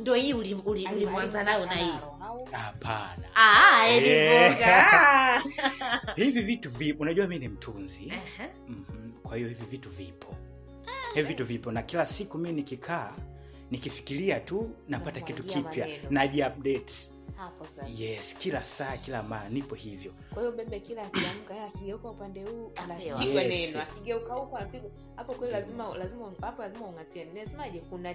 ndo 0.00 0.14
hii 0.14 0.32
ulim- 0.34 0.62
uli- 0.64 0.88
ulimwanza 0.94 1.44
nayo 1.44 1.66
na 1.66 1.74
hii. 1.74 1.92
hapana. 2.52 3.24
Ah, 3.34 3.86
Yeah. 3.88 5.44
Hivi 6.16 6.40
vitu 6.40 6.70
vipo 6.70 7.02
unajua 7.02 7.26
mi 7.26 7.38
ni 7.38 7.48
mtunzi. 7.48 8.12
Mm-hmm. 8.68 9.12
kwa 9.22 9.36
hiyo 9.36 9.48
hivi 9.48 9.64
vitu 9.70 9.90
vipo. 9.90 10.34
Hivi 11.14 11.28
vitu 11.28 11.44
vipo. 11.44 11.72
Na 11.72 11.82
kila 11.82 12.06
siku 12.06 12.38
mi 12.38 12.52
nikikaa 12.52 13.12
nikifikiria 13.70 14.40
tu 14.40 14.70
napata 14.88 15.20
kitu 15.20 15.42
kipya. 15.42 15.88
najiupdate 16.10 16.92
hapo 17.38 17.66
sasa. 17.66 17.86
Yes 17.88 18.34
kila 18.38 18.64
saa 18.64 18.96
kila 18.96 19.22
maa 19.22 19.48
nipo 19.48 19.74
hivyo. 19.74 20.12
Kwa 20.34 20.42
hiyo 20.42 20.52
bebe 20.52 20.80
kila 20.80 21.02
akiamka 21.02 21.54
yeye 21.54 21.66
akigeuka 21.66 22.08
upande 22.10 22.42
huu 22.44 22.72
anapigwa 22.76 23.42
Yes. 23.42 23.70
neno 23.70 23.82
akigeuka 23.82 24.34
huko 24.34 24.56
anapigwa 24.56 24.90
hapo 25.16 25.34
kweli 25.34 25.52
lazima 25.52 25.96
lazima 25.96 26.32
hapo 26.40 26.62
lazima 26.62 26.86
ungatie 26.86 27.24
nasemaje 27.24 27.80
kuna 27.80 28.14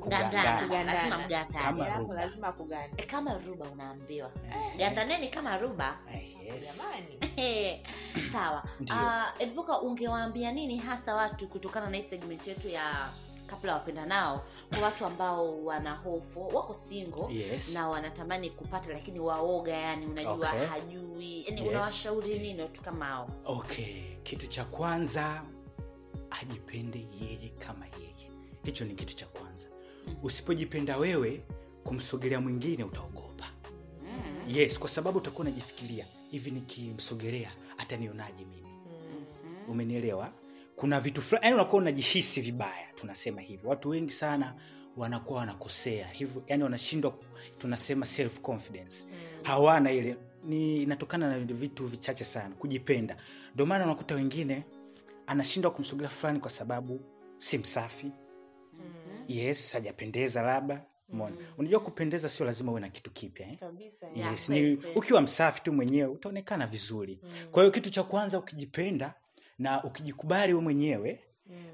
Kugandana. 0.00 0.60
Lazima 0.84 1.18
mgandane 1.18 1.52
Kama 1.52 1.84
Hapo 1.84 2.02
ruba. 2.02 2.14
lazima 2.14 2.48
akugande 2.48 3.02
kama 3.02 3.34
ruba 3.34 3.66
unaambiwa. 3.70 4.30
Eh, 4.48 4.76
gandaneni 4.78 5.28
kama 5.28 5.58
ruba. 5.58 5.98
Yes. 6.44 6.78
jamani. 6.78 7.18
Sawa. 8.32 8.64
Uh, 8.80 9.42
edvuka 9.42 9.80
ungewaambia 9.80 10.52
nini 10.52 10.76
hasa 10.78 11.14
watu 11.14 11.48
kutokana 11.48 11.90
na 11.90 11.96
hii 11.96 12.02
segment 12.10 12.46
yetu 12.46 12.68
ya 12.68 13.08
kabla 13.46 13.74
wapenda 13.74 14.06
nao 14.06 14.44
kwa 14.70 14.78
watu 14.78 15.04
ambao 15.06 15.64
wana 15.64 15.94
hofu 15.94 16.48
wako 16.56 16.76
single 16.88 17.34
Yes. 17.34 17.74
na 17.74 17.88
wanatamani 17.88 18.50
kupata 18.50 18.92
lakini 18.92 19.20
waoga 19.20 19.72
yani 19.76 20.06
unajua 20.06 20.32
Okay. 20.52 20.66
hajui 20.66 21.44
yani 21.44 21.60
Yes. 21.60 21.68
unawashauri 21.70 22.38
nini 22.38 22.62
watu 22.62 22.82
kama 22.82 23.04
hao. 23.04 23.30
Okay. 23.44 24.02
Kitu 24.22 24.46
cha 24.46 24.64
kwanza 24.64 25.42
ajipende 26.30 27.06
yeye 27.20 27.48
kama 27.58 27.86
yeye. 28.00 28.30
Hicho 28.64 28.84
ni 28.84 28.94
kitu 28.94 29.14
cha 29.16 29.26
kwanza. 29.26 29.68
Usipojipenda 30.22 30.96
wewe 30.96 31.42
kumsogelea 31.84 32.40
mwingine 32.40 32.84
utaogopa. 32.84 33.46
Mm. 34.02 34.44
yes 34.48 34.78
kwa 34.78 34.88
sababu 34.88 35.18
utakuwa 35.18 35.40
unajifikiria 35.40 36.06
hivi 36.30 36.50
nikimsogelea 36.50 37.50
atanionaje 37.78 38.44
mimi? 38.44 38.68
Umenielewa 39.68 40.30
kuna 40.76 41.00
vitu 41.00 41.22
fulani 41.22 41.44
yani 41.44 41.54
unakuwa 41.54 41.82
unajihisi 41.82 42.40
vibaya 42.40 42.86
tunasema 42.94 43.40
hivyo. 43.40 43.70
watu 43.70 43.88
wengi 43.88 44.12
sana 44.12 44.54
wanakuwa 44.96 45.38
wanakosea. 45.38 46.06
Hivyo 46.08 46.42
yani 46.46 46.62
wanashindwa 46.62 47.18
tunasema 47.58 48.06
self 48.06 48.40
confidence 48.40 49.08
hawana 49.42 49.92
ile 49.92 50.16
ni 50.44 50.82
inatokana 50.82 51.28
na 51.28 51.38
vitu 51.38 51.86
vichache 51.86 52.24
sana 52.24 52.54
kujipenda. 52.54 53.16
Ndio 53.54 53.66
maana 53.66 53.84
unakuta 53.84 54.14
wengine 54.14 54.64
anashindwa 55.26 55.70
kumsogelea 55.70 56.10
fulani 56.10 56.40
kwa 56.40 56.50
sababu 56.50 57.00
si 57.38 57.58
msafi. 57.58 58.12
Yes 59.28 59.72
hajapendeza 59.72 60.42
labda 60.42 60.84
Umeona? 61.08 61.36
unajua 61.58 61.80
kupendeza 61.80 62.28
sio 62.28 62.46
lazima 62.46 62.72
uwe 62.72 62.80
na 62.80 62.88
kitu 62.88 63.10
kipya 63.10 63.48
eh? 63.48 63.58
kabisa 63.58 64.06
yes, 64.14 64.48
ni 64.48 64.78
ukiwa 64.94 65.20
msafi 65.22 65.62
tu 65.62 65.72
mwenyewe 65.72 66.08
utaonekana 66.10 66.66
vizuri. 66.66 67.20
Kwa 67.50 67.62
hiyo 67.62 67.70
kitu 67.72 67.90
cha 67.90 68.02
kwanza 68.02 68.38
ukijipenda 68.38 69.14
na 69.58 69.84
ukijikubali 69.84 70.54
we 70.54 70.60
mwenyewe 70.60 71.20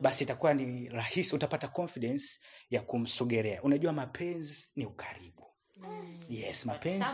basi 0.00 0.24
itakuwa 0.24 0.54
ni 0.54 0.88
rahisi 0.88 1.34
utapata 1.36 1.68
confidence 1.68 2.40
ya 2.70 2.80
kumsogelea. 2.80 3.62
Unajua 3.62 3.92
mapenzi 3.92 4.72
ni 4.76 4.86
ukaribu. 4.86 5.42
Yes 6.28 6.66
mapenzi 6.66 7.04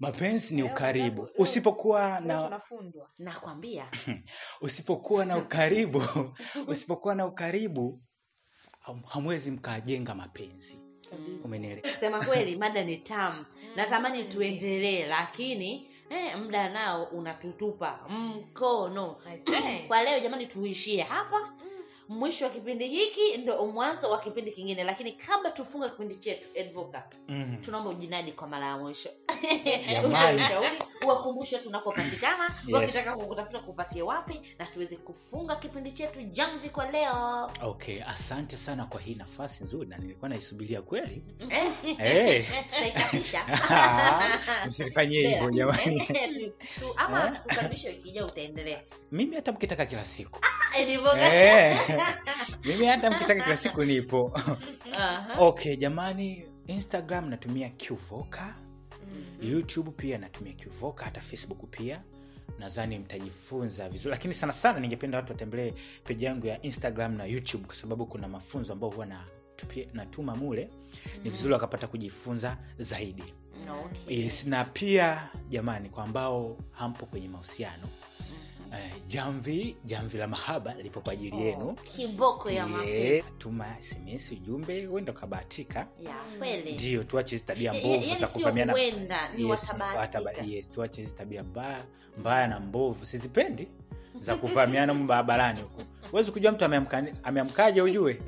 mapenzi 0.00 0.54
ni 0.54 0.62
ukaribu. 0.62 1.28
usipokuwa 1.38 2.20
na 2.20 2.60
nakwambia. 3.18 3.90
Usipokuwa 4.60 5.24
na 5.24 5.36
ukaribu 5.38 6.02
usipokuwa 6.68 7.14
na 7.14 7.26
ukaribu 7.26 8.02
hamwezi 9.06 9.50
mkajenga 9.50 10.14
mapenzi. 10.14 10.78
Umenielewa? 11.44 11.96
Sema 12.00 12.24
kweli 12.24 12.56
mada 12.62 12.84
ni 12.84 12.96
tamu. 12.96 13.44
Natamani 13.76 14.24
tuendelee 14.24 15.06
lakini 15.06 15.87
eh, 16.10 16.36
mda 16.38 16.68
nao 16.68 17.04
unatutupa 17.04 17.98
mkono. 18.08 19.16
Kwa 19.88 20.02
leo 20.02 20.20
jamani 20.20 20.46
tuishie 20.46 21.02
hapa 21.02 21.52
mwisho 22.08 22.44
wa 22.44 22.50
kipindi 22.50 22.88
hiki 22.88 23.36
ndo 23.36 23.66
mwanzo 23.66 24.10
wa 24.10 24.20
kipindi 24.20 24.52
kingine 24.52 24.84
lakini 24.84 25.12
kabla 25.12 25.50
tufunga 25.50 25.88
kipindi 25.88 26.16
chetu 26.16 26.48
edvoka 26.54 27.02
mm. 27.28 27.56
tunaomba 27.64 27.90
ujinadi 27.90 28.32
kwa 28.32 28.48
mara 28.48 28.66
ya 28.66 28.78
mwisho. 28.78 29.08
Jamani. 29.92 30.42
ushauri 30.42 30.78
uwakumbushe 31.04 31.58
tunakopatikana 31.58 32.54
Yes. 32.66 32.74
wakitaka 32.74 33.16
kukutafuta 33.16 33.58
kupatie 33.58 34.02
wapi 34.02 34.40
na 34.58 34.66
tuweze 34.66 34.96
kufunga 34.96 35.56
kipindi 35.56 35.92
chetu 35.92 36.22
jamvi 36.22 36.70
kwa 36.70 36.90
leo. 36.90 37.50
Okay 37.62 38.02
asante 38.02 38.56
sana 38.56 38.84
kwa 38.84 39.00
hii 39.00 39.14
nafasi 39.14 39.64
nzuri 39.64 39.88
na 39.88 39.98
nilikuwa 39.98 40.28
naisubiria 40.28 40.82
kweli. 40.82 41.22
Eh, 41.50 41.96
hey. 41.98 42.42
tutaikatisha 42.62 43.44
hivyo 45.08 45.50
jamani. 45.50 46.52
Ama 46.96 47.30
tukukaribisha 47.30 47.88
wiki 47.88 48.08
ijayo 48.08 48.26
utaendelea. 48.26 48.82
Mimi 49.12 49.36
hata 49.36 49.52
mkitaka 49.52 49.86
kila 49.86 50.04
siku 50.04 50.40
Ilivyo- 50.82 51.16
Eh, 51.34 51.78
mimi 52.64 52.86
hata 52.86 53.10
mkitaka 53.10 53.42
kila 53.42 53.56
siku 53.56 53.84
nipo. 53.84 54.40
Aha. 54.96 55.34
okay 55.38 55.76
jamani 55.76 56.44
instagram 56.66 57.28
natumia 57.28 57.68
qvoka 57.70 58.54
youtube 59.42 59.90
pia 59.90 60.18
natumia 60.18 60.52
qvoka 60.54 61.04
hata 61.04 61.20
facebook 61.20 61.70
pia. 61.70 62.02
Nadhani 62.58 62.98
mtajifunza 62.98 63.88
vizuri. 63.88 64.10
Lakini 64.10 64.34
sana 64.34 64.52
sana 64.52 64.80
ningependa 64.80 65.18
watu 65.18 65.32
watembelee 65.32 65.72
peji 66.04 66.24
yangu 66.24 66.46
ya 66.46 66.62
instagram 66.62 67.14
na 67.16 67.24
youtube 67.24 67.64
kwa 67.66 67.74
sababu 67.74 68.06
kuna 68.06 68.28
mafunzo 68.28 68.72
ambayo 68.72 68.92
huwa 68.92 69.06
natuma 69.92 70.36
mule. 70.36 70.70
Ni 71.24 71.30
vizuri 71.30 71.52
wakapata 71.52 71.86
kujifunza 71.86 72.56
zaidi. 72.78 73.24
Okay. 73.84 74.20
yes, 74.24 74.46
na 74.46 74.64
pia 74.64 75.28
jamani 75.48 75.88
kwa 75.88 76.04
ambao 76.04 76.56
hampo 76.70 77.06
kwenye 77.06 77.28
mahusiano 77.28 77.88
eh, 78.72 78.92
jamvi 79.06 79.76
jamvi 79.84 80.18
la 80.18 80.28
mahaba 80.28 80.74
lipo 80.74 81.00
kwa 81.00 81.12
ajili 81.12 81.42
yenu 81.42 81.74
kiboko 81.96 82.50
ya 82.50 82.66
mapenzi 82.66 83.24
tuma 83.38 83.66
sms 83.82 84.32
ujumbe 84.32 84.86
uenda 84.86 85.12
ukabahatika 85.12 85.86
ndio 86.72 87.02
tuache 87.04 87.30
hizi 87.30 87.44
tabia 87.44 87.72
mbovu 87.72 87.94
yaani 88.08 88.20
za 88.20 88.26
kuvamiana 88.26 88.72
Yes, 90.54 90.70
tuache 90.70 91.00
hizi 91.00 91.14
tabia 91.14 91.42
mbaya 91.42 91.84
mbaya 92.18 92.48
na 92.48 92.60
mbovu 92.60 93.06
sizipendi 93.06 93.68
za 94.18 94.34
kuvamiana 94.36 94.94
mu 94.94 95.06
barabarani 95.06 95.60
huko 95.60 95.82
huwezi 96.10 96.32
kujua 96.32 96.52
mtu 96.52 96.64
ameamka- 96.64 97.14
ameamkaje 97.22 97.82
ujue 97.82 98.20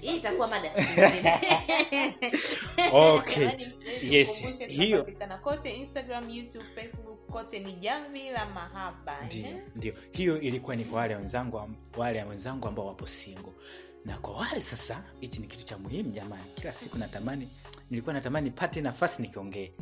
Hii 0.00 0.16
itakuwa 0.16 0.48
mada 0.48 0.70
okay 2.92 3.48
Yes, 4.02 4.44
hiyo. 4.68 5.06
kote 5.42 5.70
instagram 5.76 6.30
youtube 6.30 6.64
facebook 6.74 7.26
kote 7.26 7.58
ni 7.58 7.72
jamvi 7.72 8.30
la 8.30 8.46
mahaba 8.46 9.16
ndio 9.76 9.92
eh? 9.92 9.98
hiyo 10.12 10.40
ilikuwa 10.40 10.76
ni 10.76 10.84
kwa 10.84 10.98
wale 11.00 11.14
wenzangu 11.16 11.70
wale 11.96 12.22
wenzangu 12.24 12.68
ambao 12.68 12.86
wapo 12.86 13.06
singo 13.06 13.54
na 14.04 14.18
kwa 14.18 14.34
wale 14.34 14.60
sasa 14.60 15.04
hichi 15.20 15.40
ni 15.40 15.46
kitu 15.46 15.64
cha 15.64 15.78
muhimu 15.78 16.10
jamani 16.10 16.44
kila 16.54 16.72
siku 16.72 16.98
natamani 16.98 17.48
nilikuwa 17.90 18.14
natamani 18.14 18.50
pate 18.50 18.80
nafasi 18.80 19.22
nikiongee 19.22 19.72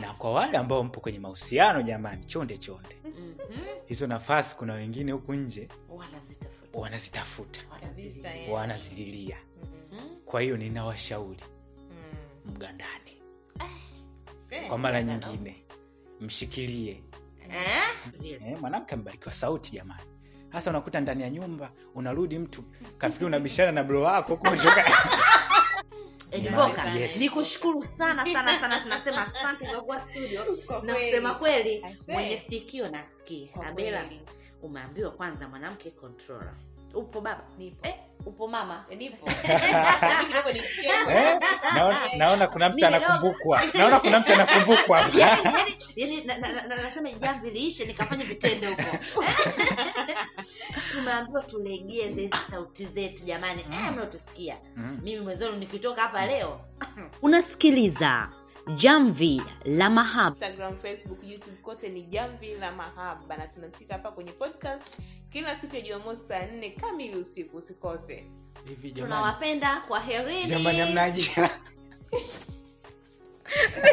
na 0.00 0.12
kwa 0.14 0.32
wale 0.32 0.58
ambao 0.58 0.84
mpo 0.84 1.00
kwenye 1.00 1.18
mahusiano 1.18 1.82
jamani 1.82 2.24
chonde 2.24 2.58
chonde 2.58 2.96
Mhm. 3.04 3.34
hizo 3.86 4.06
nafasi 4.06 4.56
kuna 4.56 4.74
wengine 4.74 5.12
huku 5.12 5.34
nje 5.34 5.68
Wanazitafuta. 5.88 6.37
Wanazitafuta 6.74 7.60
eh. 8.34 8.50
wanazililia 8.52 9.36
Mhm. 9.92 10.08
kwa 10.24 10.40
hiyo 10.40 10.56
ninawashauri 10.56 11.44
Mm. 11.90 12.52
mgandani 12.54 13.22
Se- 14.48 14.60
kwa 14.60 14.78
mara 14.78 15.02
nyingine 15.02 15.64
mshikilie 16.20 17.02
Eh? 17.50 17.82
Eh, 18.46 18.58
mwanamke 18.60 18.94
amebarikiwa 18.94 19.32
sauti 19.32 19.72
jamani 19.72 20.02
hasa 20.48 20.70
unakuta 20.70 21.00
ndani 21.00 21.22
ya 21.22 21.30
nyumba 21.30 21.70
unarudi 21.94 22.38
mtu 22.38 22.64
kafikiri 22.98 23.26
unabishana 23.26 23.72
na 23.72 23.84
blo 23.84 24.02
wako 24.02 24.34
huku 24.34 24.46
Yes. 26.98 27.16
nikushukuru 27.16 27.84
sana 27.84 28.26
sana 28.32 28.60
sana 28.60 28.80
tunasema 28.80 29.26
asante 29.26 29.66
kwa 29.66 29.80
kuwa 29.80 30.00
studio 30.00 30.44
na 30.82 30.94
kweli. 30.94 31.06
kusema 31.10 31.34
kweli 31.34 31.84
mwenye 32.08 32.42
sikio 32.50 32.88
nasikia 32.90 33.54
abela 33.66 34.00
kweli. 34.04 34.20
Umeambiwa 34.62 35.10
kwanza 35.10 35.48
mwanamke 35.48 35.90
controller. 35.90 36.54
Upo 36.94 37.20
baba? 37.20 37.42
Nipo. 37.58 37.86
eh, 37.88 37.94
upo 38.26 38.48
mama. 38.48 38.84
Nipo. 38.96 39.26
Mimi 40.06 40.26
kidogo 40.26 40.52
nisikie. 40.52 40.90
eh, 41.08 41.38
naona, 41.74 41.98
naona 42.18 42.46
kuna 42.46 42.68
mtu 42.68 42.86
anakumbukwa. 42.86 43.62
Naona 43.74 44.00
kuna 44.00 44.20
mtu 44.20 44.32
anakumbukwa. 44.32 45.04
Yani, 45.96 46.24
na- 46.24 46.38
na- 46.38 46.52
na- 46.52 46.66
nasema 46.82 47.12
jamvi 47.12 47.50
liishe 47.50 47.84
nikafanya 47.84 48.24
vitendo 48.24 48.68
huko. 48.68 48.96
Tumeambiwa 50.92 51.42
tulegeze 51.42 52.20
hizi 52.20 52.36
sauti 52.50 52.86
zetu 52.86 53.24
jamani. 53.24 53.60
Eh, 53.72 53.92
mnaotusikia. 53.92 54.56
Mm. 54.76 55.00
mimi 55.02 55.20
mwenzenu 55.20 55.56
nikitoka 55.56 56.02
hapa 56.02 56.26
leo 56.26 56.60
unasikiliza 57.22 58.28
jamvi 58.74 59.42
la 59.64 59.90
mahaba. 59.90 60.30
Instagram 60.36 60.76
facebook 60.76 61.18
youtube 61.24 61.56
kote 61.62 61.88
ni 61.88 62.02
jamvi 62.02 62.54
la 62.54 62.72
mahaba. 62.72 63.36
Na 63.36 63.46
tunasikika 63.46 63.92
hapa 63.94 64.10
kwenye 64.10 64.32
podcast 64.32 65.00
kila 65.30 65.56
siku 65.60 65.76
ya 65.76 65.82
jumamosi 65.82 66.24
saa 66.28 66.46
nne 66.46 66.70
kamili 66.70 67.16
usiku. 67.16 67.56
Usikose. 67.56 68.24
Hivi 68.68 68.90
jamani. 68.92 69.14
Tunawapenda 69.14 69.80
kwa 69.88 70.00
herini 70.00 70.44
jamani 70.48 70.80
amnaajira 70.80 71.50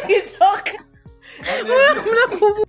Nikitoka. 0.08 0.84
Mnakumbuka 2.04 2.65